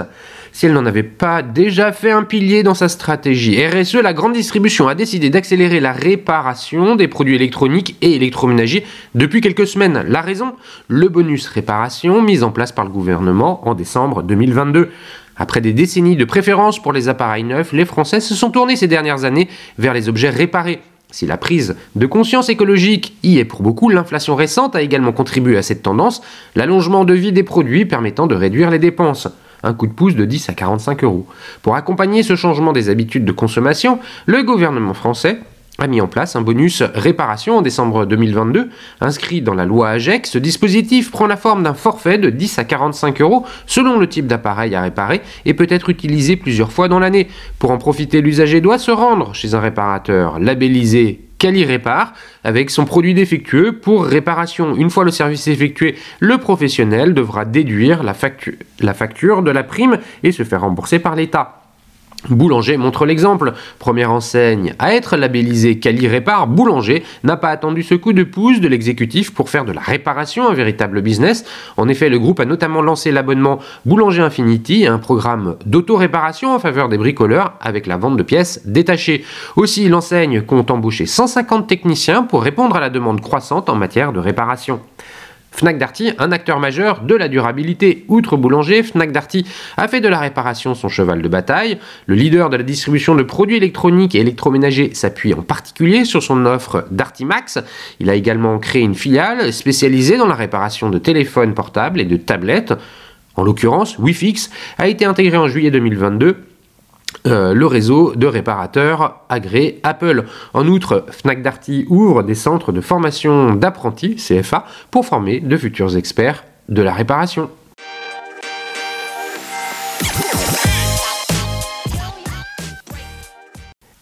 si 0.53 0.67
elle 0.67 0.74
n'en 0.74 0.86
avait 0.86 1.03
pas 1.03 1.41
déjà 1.41 1.91
fait 1.91 2.12
un 2.12 2.24
pilier 2.24 2.63
dans 2.63 2.75
sa 2.75 2.88
stratégie. 2.88 3.60
RSE, 3.65 3.95
la 3.95 4.13
grande 4.13 4.33
distribution, 4.33 4.88
a 4.88 4.95
décidé 4.95 5.31
d'accélérer 5.31 5.79
la 5.79 5.91
réparation 5.91 6.95
des 6.95 7.07
produits 7.07 7.36
électroniques 7.36 7.98
et 8.01 8.15
électroménagers 8.15 8.86
depuis 9.15 9.41
quelques 9.41 9.67
semaines. 9.67 10.05
La 10.07 10.22
raison? 10.22 10.53
Le 10.88 11.10
bonus 11.10 11.48
réparation 11.48 12.22
mis 12.22 12.43
en 12.43 12.51
place 12.51 12.72
par 12.72 12.86
le 12.86 12.91
gouvernement 12.91 13.67
en 13.67 13.74
décembre 13.74 14.22
2022. 14.22 14.91
Après 15.36 15.60
des 15.60 15.74
décennies 15.74 16.15
de 16.15 16.25
préférence 16.25 16.79
pour 16.79 16.93
les 16.93 17.10
appareils 17.10 17.43
neufs, 17.43 17.74
les 17.74 17.86
Français 17.86 18.19
se 18.19 18.36
sont 18.36 18.51
tournés 18.51 18.75
ces 18.75 18.88
dernières 18.88 19.25
années 19.25 19.50
vers 19.79 19.95
les 19.95 20.07
objets 20.07 20.29
réparés. 20.29 20.81
Si 21.10 21.25
la 21.25 21.38
prise 21.38 21.75
de 21.95 22.05
conscience 22.05 22.50
écologique 22.50 23.15
y 23.24 23.39
est 23.39 23.45
pour 23.45 23.63
beaucoup, 23.63 23.89
l'inflation 23.89 24.36
récente 24.36 24.75
a 24.75 24.81
également 24.83 25.12
contribué 25.12 25.57
à 25.57 25.63
cette 25.63 25.81
tendance, 25.81 26.22
l'allongement 26.55 27.05
de 27.05 27.13
vie 27.13 27.31
des 27.31 27.43
produits 27.43 27.86
permettant 27.86 28.27
de 28.27 28.36
réduire 28.36 28.69
les 28.69 28.79
dépenses 28.79 29.27
un 29.63 29.74
coup 29.74 29.88
de 29.88 29.93
pouce 29.93 30.15
de 30.15 30.25
10 30.25 30.50
à 30.50 30.53
45 30.53 31.03
euros. 31.03 31.25
Pour 31.62 31.75
accompagner 31.75 32.24
ce 32.24 32.36
changement 32.36 32.74
des 32.74 32.89
habitudes 32.89 33.25
de 33.25 33.32
consommation, 33.32 34.00
le 34.25 34.43
gouvernement 34.43 34.93
français 34.93 35.39
a 35.79 35.88
mis 35.88 36.01
en 36.01 36.08
place 36.08 36.36
un 36.36 36.41
bonus 36.41 36.84
réparation 36.84 37.58
en 37.58 37.62
décembre 37.62 38.05
2022. 38.05 38.70
Inscrit 39.01 39.41
dans 39.41 39.55
la 39.55 39.65
loi 39.65 39.89
AGEC, 39.89 40.27
ce 40.27 40.38
dispositif 40.38 41.10
prend 41.10 41.25
la 41.25 41.36
forme 41.36 41.63
d'un 41.63 41.74
forfait 41.74 42.20
de 42.20 42.29
10 42.29 42.60
à 42.60 42.63
45 42.63 43.22
euros 43.22 43.46
selon 43.65 43.98
le 43.98 44.08
type 44.08 44.27
d'appareil 44.27 44.75
à 44.75 44.82
réparer 44.82 45.22
et 45.46 45.53
peut 45.53 45.67
être 45.70 45.89
utilisé 45.89 46.36
plusieurs 46.36 46.72
fois 46.72 46.88
dans 46.88 47.00
l'année. 47.00 47.27
Pour 47.58 47.72
en 47.72 47.77
profiter, 47.77 48.22
l'usager 48.22 48.62
doit 48.62 48.77
se 48.77 48.91
rendre 48.91 49.34
chez 49.34 49.55
un 49.55 49.60
réparateur 49.60 50.39
labellisé 50.39 51.22
Cali 51.44 51.66
Répare 51.66 52.14
avec 52.46 52.70
son 52.70 52.86
produit 52.86 53.14
défectueux 53.14 53.74
pour 53.74 54.06
réparation. 54.06 54.78
Une 54.78 54.90
fois 54.90 55.04
le 55.04 55.12
service 55.12 55.46
effectué, 55.50 55.96
le 56.22 56.38
professionnel 56.38 57.14
devra 57.14 57.44
déduire 57.44 58.02
la, 58.02 58.14
facture 58.14 59.44
de 59.44 59.52
la 59.52 59.64
prime 59.64 59.98
et 60.24 60.32
se 60.32 60.44
faire 60.44 60.62
rembourser 60.62 61.00
par 61.00 61.18
l'État. 61.18 61.62
Boulanger 62.30 62.77
montre 62.77 63.06
l'exemple. 63.06 63.53
Première 63.80 64.12
enseigne 64.12 64.74
à 64.80 64.94
être 64.94 65.18
labellisée 65.18 65.80
Cali 65.80 66.08
Répare, 66.08 66.48
Boulanger 66.48 67.03
n'a 67.24 67.38
pas 67.38 67.50
attendu 67.50 67.84
ce 67.84 67.96
coup 67.96 68.13
de 68.13 68.24
pouce 68.24 68.62
de 68.62 68.68
l'exécutif 68.68 69.34
pour 69.34 69.50
faire 69.50 69.65
de 69.65 69.72
la 69.72 69.82
réparation 69.82 70.48
un 70.48 70.53
véritable 70.53 71.01
business. 71.01 71.46
En 71.77 71.88
effet, 71.88 72.10
le 72.10 72.20
groupe 72.20 72.39
a 72.39 72.46
notamment 72.46 72.82
lancé 72.82 73.12
l'abonnement 73.12 73.60
Boulanger 73.86 74.22
Infinity, 74.22 74.88
un 74.88 75.00
programme 75.00 75.56
d'auto-réparation 75.65 76.53
en 76.56 76.60
faveur 76.60 76.89
des 76.89 76.98
bricoleurs 76.98 77.53
avec 77.60 77.88
la 77.88 77.98
vente 77.98 78.18
de 78.18 78.24
pièces 78.24 78.62
détachées. 78.65 79.24
Aussi, 79.56 79.89
l'enseigne 79.89 80.42
compte 80.42 80.72
embaucher 80.72 81.06
150 81.06 81.68
techniciens 81.68 82.24
pour 82.24 82.44
répondre 82.44 82.75
à 82.75 82.80
la 82.80 82.89
demande 82.89 83.22
croissante 83.22 83.70
en 83.70 83.75
matière 83.75 84.13
de 84.13 84.20
réparation. 84.20 84.80
Fnac 85.53 85.77
Darty, 85.77 86.12
un 86.17 86.31
acteur 86.31 86.60
majeur 86.60 87.01
de 87.01 87.15
la 87.15 87.27
durabilité. 87.27 88.05
Outre 88.07 88.38
boulanger, 88.38 88.81
Fnac 88.83 89.12
Darty 89.12 89.45
a 89.77 89.88
fait 89.88 90.01
de 90.01 90.07
la 90.07 90.19
réparation 90.19 90.74
son 90.74 90.89
cheval 90.89 91.22
de 91.22 91.27
bataille. 91.27 91.77
Le 92.07 92.15
leader 92.15 92.50
de 92.50 92.57
la 92.57 92.63
distribution 92.63 93.15
de 93.15 93.24
produits 93.24 93.57
électroniques 93.57 94.15
et 94.15 94.19
électroménagers 94.19 94.93
s'appuie 94.93 95.33
en 95.33 95.43
particulier 95.43 96.05
sur 96.05 96.24
son 96.24 96.45
offre 96.45 96.86
Darty 96.91 97.24
Max. 97.24 97.60
Il 98.00 98.10
a 98.10 98.15
également 98.15 98.57
créé 98.57 98.81
une 98.81 98.95
filiale 98.95 99.53
spécialisée 99.53 100.17
dans 100.17 100.27
la 100.27 100.36
réparation 100.36 100.89
de 100.89 100.98
téléphones 100.98 101.53
portables 101.53 102.01
et 102.01 102.05
de 102.05 102.17
tablettes. 102.17 102.74
En 103.36 103.43
l'occurrence, 103.43 103.98
Wifix 104.00 104.50
a 104.77 104.88
été 104.88 105.05
intégré 105.05 105.38
en 105.38 105.48
juillet 105.48 105.72
2022 105.72 106.38
euh, 107.25 107.53
le 107.53 107.65
réseau 107.65 108.13
de 108.15 108.27
réparateurs 108.27 109.22
agréés 109.29 109.79
Apple. 109.84 110.25
En 110.53 110.67
outre, 110.67 111.05
Fnac 111.10 111.41
Darty 111.41 111.86
ouvre 111.89 112.24
des 112.24 112.36
centres 112.36 112.72
de 112.72 112.82
formation 112.82 113.55
d'apprentis, 113.55 114.15
CFA, 114.15 114.65
pour 114.91 115.05
former 115.05 115.39
de 115.39 115.58
futurs 115.58 115.96
experts 115.98 116.43
de 116.70 116.82
la 116.82 116.93
réparation. 116.93 117.50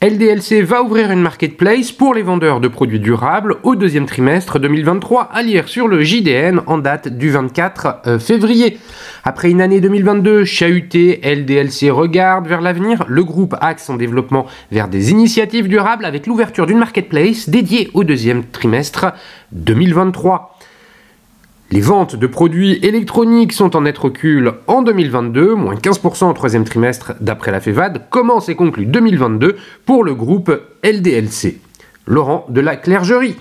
LDLC 0.03 0.63
va 0.63 0.81
ouvrir 0.81 1.11
une 1.11 1.21
marketplace 1.21 1.91
pour 1.91 2.15
les 2.15 2.23
vendeurs 2.23 2.59
de 2.59 2.67
produits 2.67 2.99
durables 2.99 3.57
au 3.61 3.75
deuxième 3.75 4.07
trimestre 4.07 4.57
2023 4.57 5.29
à 5.31 5.43
lire 5.43 5.67
sur 5.67 5.87
le 5.87 6.01
JDN 6.01 6.61
en 6.65 6.79
date 6.79 7.07
du 7.07 7.29
24 7.29 8.01
euh, 8.07 8.17
février. 8.17 8.79
Après 9.23 9.51
une 9.51 9.61
année 9.61 9.79
2022 9.79 10.43
chahutée, 10.43 11.21
LDLC 11.23 11.91
regarde 11.91 12.47
vers 12.47 12.61
l'avenir. 12.61 13.05
Le 13.07 13.23
groupe 13.23 13.55
axe 13.61 13.85
son 13.85 13.95
développement 13.95 14.47
vers 14.71 14.87
des 14.87 15.11
initiatives 15.11 15.67
durables 15.67 16.05
avec 16.05 16.25
l'ouverture 16.25 16.65
d'une 16.65 16.79
marketplace 16.79 17.47
dédiée 17.47 17.91
au 17.93 18.03
deuxième 18.03 18.43
trimestre 18.43 19.13
2023. 19.51 20.57
Les 21.73 21.79
ventes 21.79 22.17
de 22.17 22.27
produits 22.27 22.79
électroniques 22.83 23.53
sont 23.53 23.77
en 23.77 23.81
net 23.81 23.97
recul 23.97 24.51
en 24.67 24.81
2022, 24.81 25.55
moins 25.55 25.75
15% 25.75 26.29
au 26.29 26.33
troisième 26.33 26.65
trimestre 26.65 27.13
d'après 27.21 27.49
la 27.51 27.61
FEVAD, 27.61 28.09
commence 28.09 28.49
et 28.49 28.55
conclut 28.55 28.85
2022 28.85 29.55
pour 29.85 30.03
le 30.03 30.13
groupe 30.13 30.51
LDLC. 30.83 31.61
Laurent 32.05 32.45
de 32.49 32.59
la 32.59 32.75
Clergerie. 32.75 33.37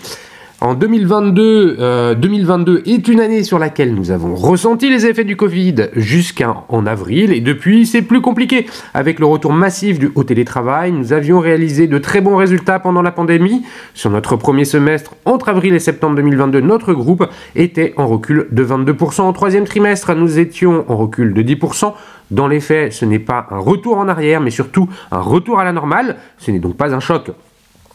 En 0.62 0.74
2022, 0.74 2.16
2022 2.16 2.72
euh, 2.72 2.82
est 2.84 3.08
une 3.08 3.20
année 3.20 3.44
sur 3.44 3.58
laquelle 3.58 3.94
nous 3.94 4.10
avons 4.10 4.34
ressenti 4.34 4.90
les 4.90 5.06
effets 5.06 5.24
du 5.24 5.34
Covid 5.34 5.88
jusqu'en 5.96 6.84
avril 6.84 7.32
et 7.32 7.40
depuis 7.40 7.86
c'est 7.86 8.02
plus 8.02 8.20
compliqué. 8.20 8.66
Avec 8.92 9.20
le 9.20 9.24
retour 9.24 9.54
massif 9.54 9.98
du, 9.98 10.12
au 10.14 10.22
télétravail, 10.22 10.92
nous 10.92 11.14
avions 11.14 11.40
réalisé 11.40 11.86
de 11.86 11.96
très 11.96 12.20
bons 12.20 12.36
résultats 12.36 12.78
pendant 12.78 13.00
la 13.00 13.10
pandémie. 13.10 13.62
Sur 13.94 14.10
notre 14.10 14.36
premier 14.36 14.66
semestre, 14.66 15.14
entre 15.24 15.48
avril 15.48 15.74
et 15.74 15.78
septembre 15.78 16.16
2022, 16.16 16.60
notre 16.60 16.92
groupe 16.92 17.26
était 17.56 17.94
en 17.96 18.06
recul 18.06 18.46
de 18.50 18.62
22%. 18.62 19.26
Au 19.26 19.32
troisième 19.32 19.64
trimestre, 19.64 20.14
nous 20.14 20.38
étions 20.38 20.84
en 20.88 20.96
recul 20.98 21.32
de 21.32 21.42
10%. 21.42 21.94
Dans 22.30 22.48
les 22.48 22.60
faits, 22.60 22.92
ce 22.92 23.06
n'est 23.06 23.18
pas 23.18 23.46
un 23.50 23.60
retour 23.60 23.96
en 23.96 24.08
arrière, 24.08 24.42
mais 24.42 24.50
surtout 24.50 24.90
un 25.10 25.22
retour 25.22 25.58
à 25.58 25.64
la 25.64 25.72
normale. 25.72 26.16
Ce 26.36 26.50
n'est 26.50 26.58
donc 26.58 26.76
pas 26.76 26.94
un 26.94 27.00
choc 27.00 27.30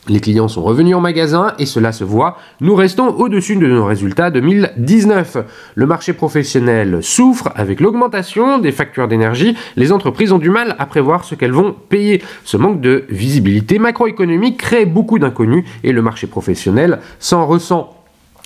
les 0.07 0.19
clients 0.19 0.47
sont 0.47 0.63
revenus 0.63 0.95
en 0.95 1.01
magasin 1.01 1.53
et 1.59 1.65
cela 1.65 1.91
se 1.91 2.03
voit. 2.03 2.37
Nous 2.61 2.75
restons 2.75 3.07
au-dessus 3.07 3.55
de 3.55 3.67
nos 3.67 3.85
résultats 3.85 4.31
2019. 4.31 5.37
Le 5.75 5.85
marché 5.85 6.13
professionnel 6.13 6.99
souffre 7.01 7.51
avec 7.55 7.79
l'augmentation 7.79 8.59
des 8.59 8.71
factures 8.71 9.07
d'énergie. 9.07 9.55
Les 9.75 9.91
entreprises 9.91 10.31
ont 10.31 10.37
du 10.37 10.49
mal 10.49 10.75
à 10.79 10.85
prévoir 10.85 11.23
ce 11.23 11.35
qu'elles 11.35 11.51
vont 11.51 11.75
payer. 11.89 12.21
Ce 12.43 12.57
manque 12.57 12.81
de 12.81 13.05
visibilité 13.09 13.79
macroéconomique 13.79 14.57
crée 14.57 14.85
beaucoup 14.85 15.19
d'inconnus 15.19 15.65
et 15.83 15.91
le 15.91 16.01
marché 16.01 16.27
professionnel 16.27 16.99
s'en 17.19 17.45
ressent. 17.45 17.94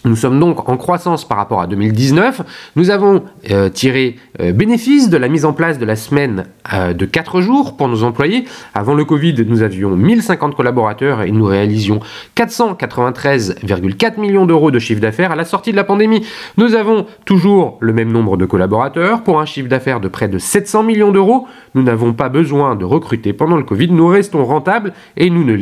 Nous 0.05 0.15
sommes 0.15 0.39
donc 0.39 0.69
en 0.69 0.77
croissance 0.77 1.27
par 1.27 1.37
rapport 1.37 1.59
à 1.59 1.67
2019. 1.67 2.41
Nous 2.77 2.89
avons 2.89 3.23
euh, 3.51 3.67
tiré 3.67 4.15
euh, 4.39 4.53
bénéfice 4.53 5.09
de 5.09 5.17
la 5.17 5.27
mise 5.27 5.43
en 5.43 5.51
place 5.51 5.77
de 5.77 5.85
la 5.85 5.97
semaine 5.97 6.45
euh, 6.73 6.93
de 6.93 7.05
4 7.05 7.41
jours 7.41 7.75
pour 7.75 7.89
nos 7.89 8.03
employés. 8.03 8.45
Avant 8.73 8.93
le 8.93 9.03
Covid, 9.03 9.35
nous 9.45 9.61
avions 9.61 9.97
1050 9.97 10.55
collaborateurs 10.55 11.23
et 11.23 11.31
nous 11.31 11.43
réalisions 11.43 11.99
493,4 12.37 14.19
millions 14.21 14.45
d'euros 14.45 14.71
de 14.71 14.79
chiffre 14.79 15.01
d'affaires 15.01 15.33
à 15.33 15.35
la 15.35 15.43
sortie 15.43 15.71
de 15.71 15.75
la 15.75 15.83
pandémie. 15.83 16.25
Nous 16.55 16.75
avons 16.75 17.05
toujours 17.25 17.77
le 17.81 17.91
même 17.91 18.11
nombre 18.11 18.37
de 18.37 18.45
collaborateurs 18.45 19.23
pour 19.23 19.41
un 19.41 19.45
chiffre 19.45 19.67
d'affaires 19.67 19.99
de 19.99 20.07
près 20.07 20.29
de 20.29 20.37
700 20.37 20.83
millions 20.83 21.11
d'euros. 21.11 21.45
Nous 21.75 21.83
n'avons 21.83 22.13
pas 22.13 22.29
besoin 22.29 22.77
de 22.77 22.85
recruter 22.85 23.33
pendant 23.33 23.57
le 23.57 23.63
Covid. 23.63 23.91
Nous 23.91 24.07
restons 24.07 24.45
rentables 24.45 24.93
et 25.17 25.29
nous 25.29 25.43
ne 25.43 25.53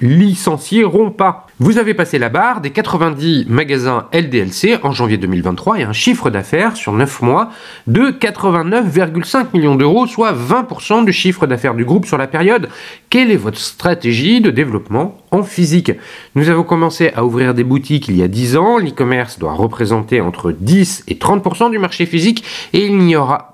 licencierons 0.00 1.10
pas. 1.12 1.46
Vous 1.60 1.78
avez 1.78 1.94
passé 1.94 2.18
la 2.18 2.30
barre 2.30 2.60
des 2.60 2.70
90 2.70 3.46
magasins 3.48 4.08
LDLC 4.12 4.80
en 4.82 4.90
janvier 4.90 5.18
2023 5.18 5.78
et 5.78 5.82
un 5.84 5.92
chiffre 5.92 6.28
d'affaires 6.28 6.76
sur 6.76 6.92
9 6.92 7.22
mois 7.22 7.50
de 7.86 8.10
89,5 8.10 9.46
millions 9.54 9.76
d'euros, 9.76 10.08
soit 10.08 10.32
20% 10.32 11.04
du 11.04 11.12
chiffre 11.12 11.46
d'affaires 11.46 11.76
du 11.76 11.84
groupe 11.84 12.06
sur 12.06 12.18
la 12.18 12.26
période. 12.26 12.68
Quelle 13.08 13.30
est 13.30 13.36
votre 13.36 13.60
stratégie 13.60 14.40
de 14.40 14.50
développement 14.50 15.18
en 15.30 15.44
physique? 15.44 15.92
Nous 16.34 16.48
avons 16.48 16.64
commencé 16.64 17.12
à 17.14 17.24
ouvrir 17.24 17.54
des 17.54 17.62
boutiques 17.62 18.08
il 18.08 18.16
y 18.16 18.24
a 18.24 18.28
10 18.28 18.56
ans. 18.56 18.78
L'e-commerce 18.78 19.38
doit 19.38 19.52
représenter 19.52 20.20
entre 20.20 20.50
10 20.50 21.04
et 21.06 21.14
30% 21.14 21.70
du 21.70 21.78
marché 21.78 22.04
physique 22.04 22.44
et 22.72 22.84
il 22.84 22.98
n'y 22.98 23.14
aura 23.14 23.53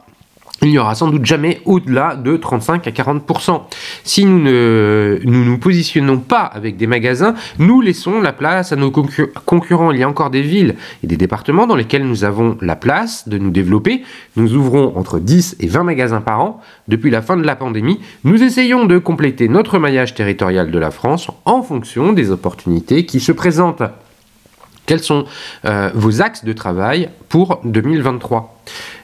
il 0.63 0.71
n'y 0.71 0.79
aura 0.79 0.95
sans 0.95 1.09
doute 1.09 1.25
jamais 1.25 1.61
au-delà 1.65 2.17
de 2.17 2.37
35 2.37 2.87
à 2.87 2.91
40%. 2.91 3.63
Si 4.05 4.27
nous 4.27 4.41
ne 4.41 5.19
nous, 5.25 5.59
positionnons 5.59 6.19
pas 6.19 6.43
avec 6.43 6.77
des 6.77 6.87
magasins, 6.87 7.35
nous 7.59 7.81
laissons 7.81 8.21
la 8.21 8.33
place 8.33 8.73
à 8.73 8.77
nos 8.77 8.91
concurrents. 8.91 9.91
Il 9.91 9.99
y 9.99 10.03
a 10.03 10.09
encore 10.09 10.31
des 10.31 10.43
villes 10.43 10.77
et 11.03 11.07
des 11.07 11.17
départements 11.17 11.67
dans 11.67 11.77
lesquels 11.77 12.07
nous 12.07 12.25
avons 12.25 12.59
la 12.61 12.77
place 12.77 13.29
de 13.29 13.39
nous 13.39 13.51
développer. 13.51 14.03
Nous 14.37 14.55
ouvrons 14.55 14.97
entre 14.97 15.19
10 15.19 15.57
et 15.61 15.67
20 15.67 15.85
magasins 15.85 16.21
par 16.21 16.41
an. 16.41 16.61
Depuis 16.89 17.11
la 17.11 17.23
fin 17.23 17.37
de 17.37 17.45
la 17.45 17.57
pandémie, 17.57 18.01
nous 18.25 18.43
essayons 18.43 18.85
de 18.85 18.99
compléter 18.99 19.49
notre 19.49 19.79
maillage 19.79 20.15
territorial 20.15 20.71
de 20.71 20.79
la 20.79 20.91
France 20.91 21.29
en 21.45 21.63
fonction 21.63 22.13
des 22.13 22.31
opportunités 22.31 23.07
qui 23.07 23.21
se 23.21 23.33
présentent. 23.33 23.83
Quels 24.87 25.01
sont 25.01 25.25
euh, 25.67 25.91
vos 25.95 26.21
axes 26.21 26.45
de 26.45 26.53
travail 26.53 27.11
pour 27.29 27.61
2023 27.65 28.60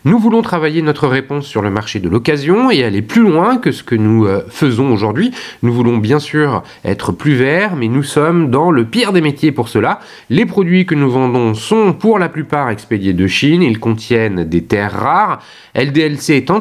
nous 0.06 0.20
voulons 0.20 0.40
travailler 0.40 0.82
notre 0.82 1.08
réponse 1.08 1.46
sur 1.46 1.62
le 1.62 1.70
marché 1.70 1.98
de 1.98 2.08
l'occasion 2.08 2.70
et 2.70 2.84
aller 2.84 3.02
plus 3.02 3.22
loin 3.22 3.56
que 3.56 3.72
ce 3.72 3.82
que 3.82 3.96
nous 3.96 4.24
euh, 4.24 4.44
faisons 4.48 4.92
aujourd'hui. 4.92 5.32
Nous 5.62 5.72
voulons 5.72 5.96
bien 5.96 6.20
sûr 6.20 6.62
être 6.84 7.10
plus 7.10 7.34
verts, 7.34 7.74
mais 7.74 7.88
nous 7.88 8.04
sommes 8.04 8.48
dans 8.48 8.70
le 8.70 8.84
pire 8.84 9.12
des 9.12 9.20
métiers 9.20 9.50
pour 9.50 9.68
cela. 9.68 9.98
Les 10.30 10.46
produits 10.46 10.86
que 10.86 10.94
nous 10.94 11.10
vendons 11.10 11.54
sont 11.54 11.92
pour 11.92 12.20
la 12.20 12.28
plupart 12.28 12.70
expédiés 12.70 13.14
de 13.14 13.26
Chine, 13.26 13.62
ils 13.62 13.80
contiennent 13.80 14.44
des 14.44 14.62
terres 14.62 14.92
rares. 14.92 15.40
LDLC 15.74 16.30
est 16.30 16.50
en, 16.50 16.60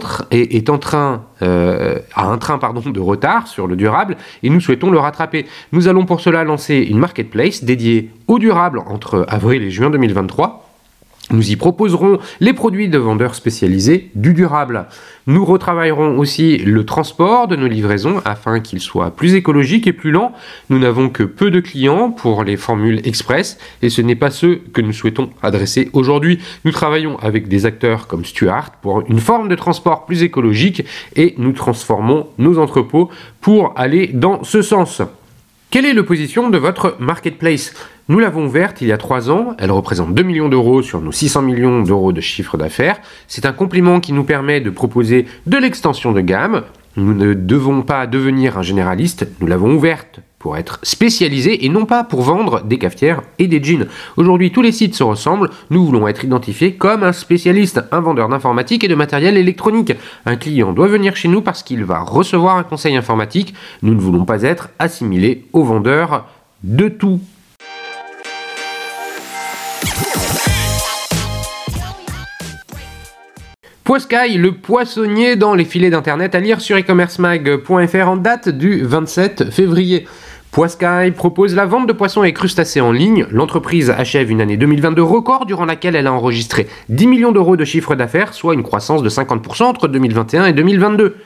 train, 0.79 1.23
euh, 1.43 1.99
un 2.15 2.37
train 2.39 2.57
de 2.57 2.99
retard 2.99 3.47
sur 3.47 3.67
le 3.67 3.75
durable 3.75 4.17
et 4.41 4.49
nous 4.49 4.59
souhaitons 4.59 4.89
le 4.89 4.97
rattraper. 4.97 5.45
Nous 5.71 5.87
allons 5.87 6.05
pour 6.05 6.19
cela 6.19 6.43
lancer 6.43 6.77
une 6.77 6.97
marketplace 6.97 7.63
dédiée 7.63 8.09
au 8.27 8.39
durable 8.39 8.79
entre 8.87 9.23
avril 9.29 9.61
et 9.61 9.69
juin 9.69 9.91
2023 9.91 10.64
nous 11.31 11.49
y 11.49 11.55
proposerons 11.55 12.19
les 12.39 12.53
produits 12.53 12.87
de 12.87 12.99
vendeurs 12.99 13.33
spécialisés 13.33 14.11
du 14.13 14.33
durable. 14.33 14.85
Nous 15.25 15.43
retravaillerons 15.43 16.19
aussi 16.19 16.57
le 16.57 16.85
transport 16.85 17.47
de 17.47 17.55
nos 17.55 17.67
livraisons 17.67 18.21
afin 18.25 18.59
qu'il 18.59 18.79
soit 18.79 19.11
plus 19.11 19.33
écologique 19.33 19.87
et 19.87 19.93
plus 19.93 20.11
lent. 20.11 20.33
Nous 20.69 20.77
n'avons 20.77 21.09
que 21.09 21.23
peu 21.23 21.49
de 21.49 21.59
clients 21.59 22.11
pour 22.11 22.43
les 22.43 22.57
formules 22.57 23.01
express 23.07 23.57
et 23.81 23.89
ce 23.89 24.01
n'est 24.01 24.15
pas 24.15 24.29
ceux 24.29 24.61
que 24.71 24.81
nous 24.81 24.93
souhaitons 24.93 25.31
adresser 25.41 25.89
aujourd'hui. 25.93 26.39
Nous 26.63 26.71
travaillons 26.71 27.17
avec 27.17 27.47
des 27.47 27.65
acteurs 27.65 28.05
comme 28.05 28.23
Stuart 28.23 28.71
pour 28.81 29.01
une 29.09 29.19
forme 29.19 29.49
de 29.49 29.55
transport 29.55 30.05
plus 30.05 30.21
écologique 30.21 30.85
et 31.15 31.33
nous 31.39 31.53
transformons 31.53 32.27
nos 32.37 32.59
entrepôts 32.59 33.09
pour 33.41 33.73
aller 33.75 34.11
dans 34.13 34.43
ce 34.43 34.61
sens. 34.61 35.01
Quelle 35.75 35.87
est 35.87 35.93
la 35.93 36.03
position 36.03 36.49
de 36.49 36.57
votre 36.57 36.95
marketplace? 36.99 37.73
Nous 38.07 38.19
l'avons 38.19 38.45
ouverte 38.45 38.79
il 38.79 38.87
y 38.87 38.93
a 38.93 38.97
3 38.97 39.29
ans, 39.29 39.57
elle 39.59 39.71
représente 39.71 40.15
2 40.15 40.23
millions 40.23 40.47
d'euros 40.47 40.81
sur 40.81 41.01
nos 41.01 41.11
600 41.11 41.41
millions 41.41 41.81
d'euros 41.83 42.13
de 42.13 42.21
chiffre 42.21 42.55
d'affaires. 42.55 43.01
C'est 43.27 43.45
un 43.45 43.51
compliment 43.51 43.99
qui 43.99 44.13
nous 44.13 44.23
permet 44.23 44.61
de 44.61 44.69
proposer 44.69 45.25
de 45.47 45.57
l'extension 45.57 46.13
de 46.13 46.21
gamme. 46.21 46.63
Nous 46.97 47.13
ne 47.13 47.33
devons 47.33 47.81
pas 47.81 48.07
devenir 48.07 48.57
un 48.57 48.61
généraliste, 48.61 49.27
nous 49.41 49.47
l'avons 49.47 49.73
ouverte 49.73 50.21
pour 50.39 50.55
être 50.55 50.79
spécialisé 50.83 51.65
et 51.65 51.69
non 51.69 51.85
pas 51.85 52.03
pour 52.03 52.21
vendre 52.21 52.61
des 52.61 52.77
cafetières 52.77 53.21
et 53.39 53.47
des 53.47 53.61
jeans. 53.61 53.87
Aujourd'hui, 54.15 54.51
tous 54.51 54.61
les 54.61 54.71
sites 54.71 54.95
se 54.95 55.03
ressemblent. 55.03 55.49
Nous 55.71 55.83
voulons 55.83 56.07
être 56.07 56.23
identifiés 56.23 56.75
comme 56.75 57.03
un 57.03 57.11
spécialiste, 57.11 57.81
un 57.91 57.99
vendeur 57.99 58.29
d'informatique 58.29 58.83
et 58.83 58.87
de 58.87 58.95
matériel 58.95 59.37
électronique. 59.37 59.93
Un 60.25 60.35
client 60.35 60.71
doit 60.71 60.87
venir 60.87 61.15
chez 61.15 61.27
nous 61.27 61.41
parce 61.41 61.63
qu'il 61.63 61.83
va 61.83 61.99
recevoir 61.99 62.57
un 62.57 62.63
conseil 62.63 62.95
informatique. 62.95 63.55
Nous 63.81 63.93
ne 63.93 63.99
voulons 63.99 64.23
pas 64.23 64.43
être 64.43 64.69
assimilés 64.79 65.45
aux 65.51 65.63
vendeurs 65.63 66.27
de 66.63 66.87
tout. 66.87 67.19
Poiscaille, 73.85 74.37
le 74.37 74.53
poissonnier 74.53 75.35
dans 75.35 75.53
les 75.53 75.63
filets 75.63 75.91
d'internet 75.91 76.33
à 76.33 76.39
lire 76.39 76.59
sur 76.59 76.75
e-commercemag.fr 76.75 78.09
en 78.09 78.17
date 78.17 78.49
du 78.49 78.83
27 78.83 79.51
février. 79.51 80.07
Poiscaille 80.49 81.11
propose 81.11 81.53
la 81.53 81.67
vente 81.67 81.85
de 81.85 81.93
poissons 81.93 82.23
et 82.23 82.33
crustacés 82.33 82.81
en 82.81 82.91
ligne. 82.91 83.27
L'entreprise 83.29 83.91
achève 83.91 84.31
une 84.31 84.41
année 84.41 84.57
2022 84.57 85.03
record 85.03 85.45
durant 85.45 85.65
laquelle 85.65 85.95
elle 85.95 86.07
a 86.07 86.13
enregistré 86.13 86.65
10 86.89 87.05
millions 87.05 87.31
d'euros 87.31 87.57
de 87.57 87.63
chiffre 87.63 87.93
d'affaires, 87.93 88.33
soit 88.33 88.55
une 88.55 88.63
croissance 88.63 89.03
de 89.03 89.09
50% 89.09 89.65
entre 89.65 89.87
2021 89.87 90.47
et 90.47 90.53
2022. 90.53 91.17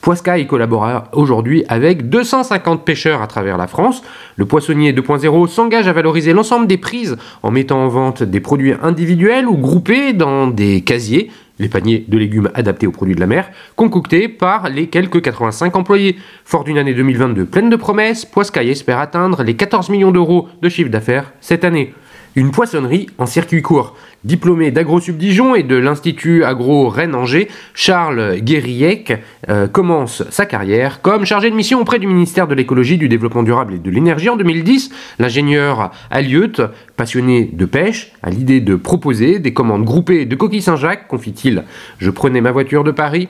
Poiscaille 0.00 0.46
collabore 0.46 1.04
aujourd'hui 1.12 1.64
avec 1.68 2.08
250 2.08 2.86
pêcheurs 2.86 3.20
à 3.20 3.26
travers 3.26 3.58
la 3.58 3.66
France. 3.66 4.02
Le 4.36 4.46
poissonnier 4.46 4.94
2.0 4.94 5.48
s'engage 5.48 5.88
à 5.88 5.92
valoriser 5.92 6.32
l'ensemble 6.32 6.66
des 6.68 6.78
prises 6.78 7.18
en 7.42 7.50
mettant 7.50 7.84
en 7.84 7.88
vente 7.88 8.22
des 8.22 8.40
produits 8.40 8.74
individuels 8.80 9.46
ou 9.46 9.58
groupés 9.58 10.14
dans 10.14 10.46
des 10.46 10.80
casiers 10.80 11.30
les 11.58 11.68
paniers 11.68 12.04
de 12.08 12.18
légumes 12.18 12.50
adaptés 12.54 12.86
aux 12.86 12.92
produits 12.92 13.14
de 13.14 13.20
la 13.20 13.26
mer, 13.26 13.50
concoctés 13.76 14.28
par 14.28 14.68
les 14.68 14.88
quelques 14.88 15.22
85 15.22 15.76
employés. 15.76 16.16
Fort 16.44 16.64
d'une 16.64 16.78
année 16.78 16.94
2022 16.94 17.44
pleine 17.44 17.70
de 17.70 17.76
promesses, 17.76 18.24
Poiscaille 18.24 18.70
espère 18.70 18.98
atteindre 18.98 19.42
les 19.42 19.56
14 19.56 19.90
millions 19.90 20.12
d'euros 20.12 20.48
de 20.62 20.68
chiffre 20.68 20.90
d'affaires 20.90 21.32
cette 21.40 21.64
année 21.64 21.94
une 22.38 22.52
poissonnerie 22.52 23.08
en 23.18 23.26
circuit 23.26 23.62
court. 23.62 23.96
Diplômé 24.24 24.70
d'AgroSubdijon 24.70 25.54
et 25.54 25.64
de 25.64 25.76
l'Institut 25.76 26.44
Agro 26.44 26.88
Rennes-Angers, 26.88 27.48
Charles 27.74 28.36
Guériec 28.38 29.12
euh, 29.48 29.66
commence 29.66 30.22
sa 30.30 30.46
carrière 30.46 31.02
comme 31.02 31.24
chargé 31.24 31.50
de 31.50 31.56
mission 31.56 31.80
auprès 31.80 31.98
du 31.98 32.06
ministère 32.06 32.46
de 32.46 32.54
l'écologie, 32.54 32.96
du 32.96 33.08
développement 33.08 33.42
durable 33.42 33.74
et 33.74 33.78
de 33.78 33.90
l'énergie 33.90 34.28
en 34.28 34.36
2010. 34.36 34.90
L'ingénieur 35.18 35.90
Alieut, 36.10 36.70
passionné 36.96 37.50
de 37.52 37.64
pêche, 37.64 38.12
a 38.22 38.30
l'idée 38.30 38.60
de 38.60 38.76
proposer 38.76 39.40
des 39.40 39.52
commandes 39.52 39.84
groupées 39.84 40.24
de 40.24 40.36
coquilles 40.36 40.62
Saint-Jacques, 40.62 41.08
confie-t-il. 41.08 41.64
Je 41.98 42.10
prenais 42.10 42.40
ma 42.40 42.52
voiture 42.52 42.84
de 42.84 42.92
Paris 42.92 43.28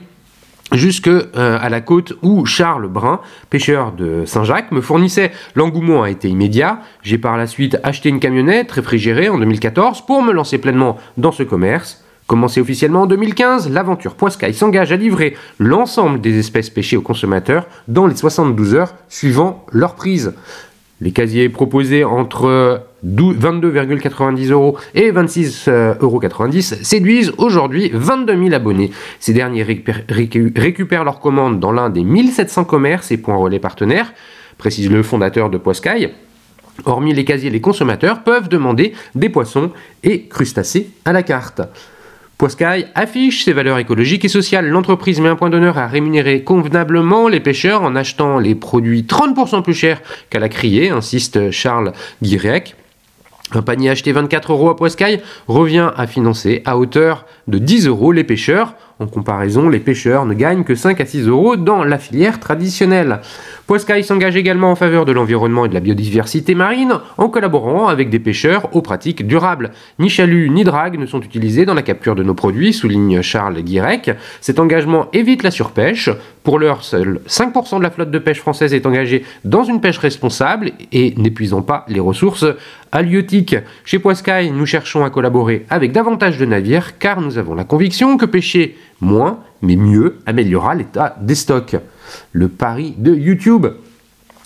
jusque 0.71 1.07
euh, 1.07 1.25
à 1.35 1.69
la 1.69 1.81
côte 1.81 2.13
où 2.21 2.45
Charles 2.45 2.87
Brun, 2.87 3.19
pêcheur 3.49 3.91
de 3.91 4.25
Saint-Jacques, 4.25 4.71
me 4.71 4.81
fournissait. 4.81 5.31
L'engouement 5.55 6.03
a 6.03 6.09
été 6.09 6.29
immédiat. 6.29 6.79
J'ai 7.01 7.17
par 7.17 7.37
la 7.37 7.47
suite 7.47 7.77
acheté 7.83 8.09
une 8.09 8.19
camionnette 8.19 8.71
réfrigérée 8.71 9.29
en 9.29 9.37
2014 9.37 10.05
pour 10.05 10.21
me 10.21 10.31
lancer 10.31 10.57
pleinement 10.57 10.97
dans 11.17 11.31
ce 11.31 11.43
commerce. 11.43 12.03
Commencé 12.27 12.61
officiellement 12.61 13.03
en 13.03 13.07
2015, 13.07 13.71
l'aventure 13.71 14.13
Poiscaille 14.13 14.53
s'engage 14.53 14.91
à 14.91 14.97
livrer 14.97 15.35
l'ensemble 15.57 16.21
des 16.21 16.37
espèces 16.37 16.69
pêchées 16.69 16.95
aux 16.95 17.01
consommateurs 17.01 17.65
dans 17.87 18.05
les 18.05 18.15
72 18.15 18.75
heures 18.75 18.93
suivant 19.07 19.65
leur 19.71 19.95
prise. 19.95 20.33
Les 21.01 21.11
casiers 21.11 21.49
proposés 21.49 22.03
entre 22.03 22.83
22,90 23.05 24.51
euros 24.51 24.77
et 24.95 25.11
26,90 25.11 26.01
euros 26.01 26.21
séduisent 26.81 27.33
aujourd'hui 27.37 27.91
22 27.93 28.43
000 28.43 28.53
abonnés. 28.53 28.91
Ces 29.19 29.33
derniers 29.33 29.63
récupèrent 29.63 31.03
leurs 31.03 31.19
commandes 31.19 31.59
dans 31.59 31.71
l'un 31.71 31.89
des 31.89 32.03
1700 32.03 32.65
commerces 32.65 33.11
et 33.11 33.17
points 33.17 33.37
relais 33.37 33.59
partenaires, 33.59 34.13
précise 34.57 34.89
le 34.89 35.03
fondateur 35.03 35.49
de 35.49 35.57
Poiscaille. 35.57 36.11
Hormis 36.85 37.13
les 37.13 37.25
casiers, 37.25 37.49
les 37.49 37.61
consommateurs 37.61 38.23
peuvent 38.23 38.49
demander 38.49 38.93
des 39.15 39.29
poissons 39.29 39.71
et 40.03 40.27
crustacés 40.27 40.89
à 41.05 41.11
la 41.11 41.23
carte. 41.23 41.61
Poiscaille 42.37 42.87
affiche 42.95 43.43
ses 43.43 43.51
valeurs 43.51 43.79
écologiques 43.79 44.23
et 44.23 44.29
sociales. 44.29 44.69
L'entreprise 44.69 45.19
met 45.19 45.27
un 45.27 45.35
point 45.35 45.49
d'honneur 45.49 45.77
à 45.77 45.87
rémunérer 45.87 46.45
convenablement 46.45 47.27
les 47.27 47.41
pêcheurs 47.41 47.83
en 47.83 47.97
achetant 47.97 48.39
les 48.39 48.55
produits 48.55 49.01
30% 49.03 49.61
plus 49.61 49.73
chers 49.73 50.01
qu'à 50.29 50.39
la 50.39 50.47
criée, 50.47 50.89
insiste 50.89 51.51
Charles 51.51 51.91
Guirec. 52.23 52.77
Un 53.51 53.63
panier 53.63 53.89
acheté 53.89 54.11
24 54.11 54.51
euros 54.51 54.69
à 54.69 54.75
Poiscaille 54.75 55.21
revient 55.47 55.89
à 55.97 56.05
financer 56.05 56.61
à 56.65 56.77
hauteur 56.77 57.25
de 57.47 57.57
10 57.57 57.87
euros 57.87 58.11
les 58.11 58.23
pêcheurs. 58.23 58.75
En 58.99 59.07
comparaison, 59.07 59.69
les 59.69 59.79
pêcheurs 59.79 60.25
ne 60.25 60.33
gagnent 60.33 60.63
que 60.63 60.75
5 60.75 60.99
à 61.01 61.05
6 61.05 61.27
euros 61.27 61.55
dans 61.55 61.83
la 61.83 61.97
filière 61.97 62.39
traditionnelle. 62.39 63.21
Poiscaille 63.65 64.03
s'engage 64.03 64.35
également 64.35 64.71
en 64.71 64.75
faveur 64.75 65.05
de 65.05 65.13
l'environnement 65.13 65.65
et 65.65 65.69
de 65.69 65.73
la 65.73 65.79
biodiversité 65.79 66.53
marine 66.53 66.99
en 67.17 67.29
collaborant 67.29 67.87
avec 67.87 68.09
des 68.09 68.19
pêcheurs 68.19 68.75
aux 68.75 68.81
pratiques 68.81 69.25
durables. 69.25 69.71
Ni 69.99 70.09
chalut 70.09 70.49
ni 70.49 70.63
drague 70.63 70.99
ne 70.99 71.05
sont 71.05 71.21
utilisés 71.21 71.65
dans 71.65 71.73
la 71.73 71.81
capture 71.81 72.13
de 72.13 72.23
nos 72.23 72.33
produits, 72.33 72.73
souligne 72.73 73.21
Charles 73.21 73.61
Guirec. 73.61 74.11
Cet 74.41 74.59
engagement 74.59 75.07
évite 75.13 75.43
la 75.43 75.51
surpêche. 75.51 76.09
Pour 76.43 76.59
l'heure, 76.59 76.83
seul 76.83 77.21
5% 77.27 77.77
de 77.77 77.83
la 77.83 77.91
flotte 77.91 78.11
de 78.11 78.19
pêche 78.19 78.39
française 78.39 78.73
est 78.73 78.85
engagée 78.85 79.23
dans 79.45 79.63
une 79.63 79.81
pêche 79.81 79.97
responsable 79.97 80.71
et 80.91 81.13
n'épuisant 81.15 81.61
pas 81.61 81.85
les 81.87 81.99
ressources 81.99 82.45
halieutiques. 82.91 83.55
Chez 83.85 83.99
Poiscaille, 83.99 84.51
nous 84.51 84.65
cherchons 84.65 85.03
à 85.03 85.09
collaborer 85.09 85.65
avec 85.69 85.91
davantage 85.91 86.37
de 86.37 86.45
navires 86.45 86.97
car 86.97 87.21
nous 87.21 87.37
avons 87.37 87.55
la 87.55 87.63
conviction 87.63 88.17
que 88.17 88.25
pêcher 88.25 88.77
moins, 89.01 89.39
mais 89.61 89.75
mieux, 89.75 90.19
améliorera 90.25 90.75
l'état 90.75 91.15
des 91.21 91.35
stocks. 91.35 91.75
Le 92.31 92.47
pari 92.47 92.95
de 92.97 93.13
YouTube. 93.13 93.67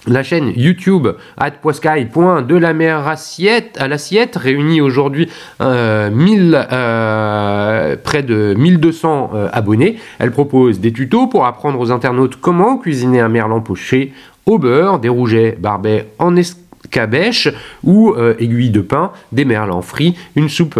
La 0.05 0.21
chaîne 0.21 0.51
YouTube 0.53 1.07
de 1.07 2.55
la 2.57 2.73
mer 2.73 3.07
assiette, 3.07 3.77
à 3.79 3.87
l'assiette 3.87 4.35
réunit 4.35 4.81
aujourd'hui 4.81 5.29
euh, 5.61 6.09
euh, 6.11 7.95
près 8.03 8.21
de 8.21 8.53
1200 8.57 9.31
euh, 9.33 9.47
abonnés. 9.53 9.97
Elle 10.19 10.31
propose 10.31 10.81
des 10.81 10.91
tutos 10.91 11.27
pour 11.27 11.45
apprendre 11.45 11.79
aux 11.79 11.91
internautes 11.91 12.35
comment 12.35 12.77
cuisiner 12.77 13.21
un 13.21 13.29
merlan 13.29 13.61
poché 13.61 14.11
au 14.45 14.57
beurre, 14.57 14.99
des 14.99 15.07
rougets 15.07 15.57
barbets 15.57 16.07
en 16.19 16.35
escabèche 16.83 17.49
ou 17.83 18.15
aiguilles 18.39 18.69
de 18.69 18.81
pain, 18.81 19.11
des 19.31 19.45
merlans 19.45 19.81
frits, 19.81 20.15
une 20.35 20.49
soupe 20.49 20.79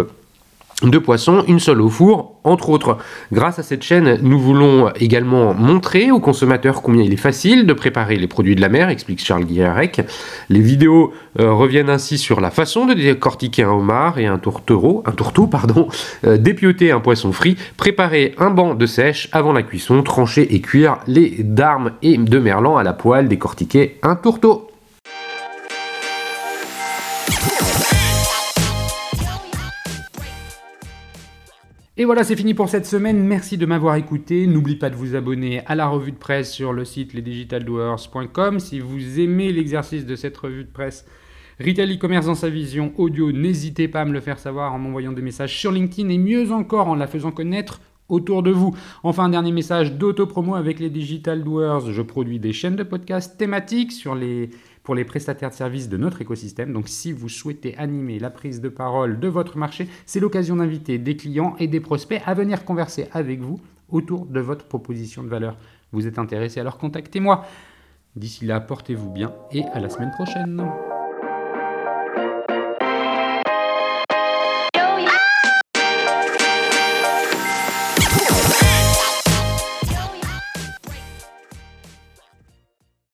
de 0.82 0.98
poissons, 0.98 1.44
une 1.46 1.60
seule 1.60 1.80
au 1.80 1.88
four, 1.88 2.34
entre 2.44 2.68
autres. 2.68 2.98
Grâce 3.32 3.58
à 3.58 3.62
cette 3.62 3.82
chaîne, 3.82 4.18
nous 4.22 4.38
voulons 4.38 4.90
également 5.00 5.54
montrer 5.54 6.10
aux 6.10 6.20
consommateurs 6.20 6.82
combien 6.82 7.02
il 7.02 7.12
est 7.12 7.16
facile 7.16 7.66
de 7.66 7.72
préparer 7.72 8.16
les 8.16 8.26
produits 8.26 8.56
de 8.56 8.60
la 8.60 8.68
mer, 8.68 8.88
explique 8.88 9.24
Charles 9.24 9.44
Guillerec. 9.44 10.02
Les 10.48 10.60
vidéos 10.60 11.14
euh, 11.40 11.52
reviennent 11.52 11.90
ainsi 11.90 12.18
sur 12.18 12.40
la 12.40 12.50
façon 12.50 12.86
de 12.86 12.94
décortiquer 12.94 13.62
un 13.62 13.70
homard 13.70 14.18
et 14.18 14.26
un 14.26 14.38
tourtereau, 14.38 15.02
un 15.06 15.12
tourteau, 15.12 15.46
pardon, 15.46 15.88
euh, 16.26 16.36
dépioter 16.36 16.90
un 16.90 17.00
poisson 17.00 17.32
frit, 17.32 17.56
préparer 17.76 18.34
un 18.38 18.50
banc 18.50 18.74
de 18.74 18.86
sèche 18.86 19.28
avant 19.32 19.52
la 19.52 19.62
cuisson, 19.62 20.02
trancher 20.02 20.54
et 20.54 20.60
cuire 20.60 20.98
les 21.06 21.36
darmes 21.38 21.92
et 22.02 22.18
de 22.18 22.38
merlan 22.38 22.76
à 22.76 22.82
la 22.82 22.92
poêle, 22.92 23.28
décortiquer 23.28 23.98
un 24.02 24.16
tourteau. 24.16 24.73
Et 31.96 32.04
voilà, 32.04 32.24
c'est 32.24 32.34
fini 32.34 32.54
pour 32.54 32.68
cette 32.68 32.86
semaine. 32.86 33.24
Merci 33.24 33.56
de 33.56 33.66
m'avoir 33.66 33.94
écouté. 33.94 34.48
N'oublie 34.48 34.74
pas 34.74 34.90
de 34.90 34.96
vous 34.96 35.14
abonner 35.14 35.64
à 35.66 35.76
la 35.76 35.86
revue 35.86 36.10
de 36.10 36.16
presse 36.16 36.52
sur 36.52 36.72
le 36.72 36.84
site 36.84 37.14
lesdigitaldoers.com. 37.14 38.58
Si 38.58 38.80
vous 38.80 39.20
aimez 39.20 39.52
l'exercice 39.52 40.04
de 40.04 40.16
cette 40.16 40.36
revue 40.36 40.64
de 40.64 40.70
presse, 40.70 41.06
Retail 41.60 41.94
e-commerce 41.94 42.26
dans 42.26 42.34
sa 42.34 42.50
vision 42.50 42.92
audio, 42.96 43.30
n'hésitez 43.30 43.86
pas 43.86 44.00
à 44.00 44.04
me 44.04 44.12
le 44.12 44.18
faire 44.18 44.40
savoir 44.40 44.74
en 44.74 44.78
m'envoyant 44.80 45.12
des 45.12 45.22
messages 45.22 45.56
sur 45.56 45.70
LinkedIn 45.70 46.08
et 46.08 46.18
mieux 46.18 46.50
encore 46.50 46.88
en 46.88 46.96
la 46.96 47.06
faisant 47.06 47.30
connaître 47.30 47.80
autour 48.08 48.42
de 48.42 48.50
vous. 48.50 48.74
Enfin, 49.04 49.26
un 49.26 49.28
dernier 49.28 49.52
message 49.52 49.92
d'auto-promo 49.92 50.56
avec 50.56 50.80
les 50.80 50.90
Digital 50.90 51.44
Doers. 51.44 51.92
Je 51.92 52.02
produis 52.02 52.40
des 52.40 52.52
chaînes 52.52 52.74
de 52.74 52.82
podcasts 52.82 53.38
thématiques 53.38 53.92
sur 53.92 54.16
les 54.16 54.50
pour 54.84 54.94
les 54.94 55.04
prestataires 55.04 55.50
de 55.50 55.54
services 55.54 55.88
de 55.88 55.96
notre 55.96 56.20
écosystème. 56.22 56.72
Donc 56.72 56.88
si 56.88 57.10
vous 57.10 57.28
souhaitez 57.28 57.76
animer 57.76 58.20
la 58.20 58.30
prise 58.30 58.60
de 58.60 58.68
parole 58.68 59.18
de 59.18 59.26
votre 59.26 59.58
marché, 59.58 59.88
c'est 60.06 60.20
l'occasion 60.20 60.56
d'inviter 60.56 60.98
des 60.98 61.16
clients 61.16 61.56
et 61.58 61.66
des 61.66 61.80
prospects 61.80 62.22
à 62.24 62.34
venir 62.34 62.64
converser 62.64 63.08
avec 63.12 63.40
vous 63.40 63.60
autour 63.88 64.26
de 64.26 64.40
votre 64.40 64.66
proposition 64.66 65.24
de 65.24 65.28
valeur. 65.28 65.56
Vous 65.90 66.06
êtes 66.06 66.18
intéressé 66.18 66.60
alors 66.60 66.78
contactez-moi. 66.78 67.44
D'ici 68.14 68.44
là, 68.44 68.60
portez-vous 68.60 69.10
bien 69.10 69.34
et 69.50 69.64
à 69.72 69.80
la 69.80 69.88
semaine 69.88 70.12
prochaine. 70.12 70.62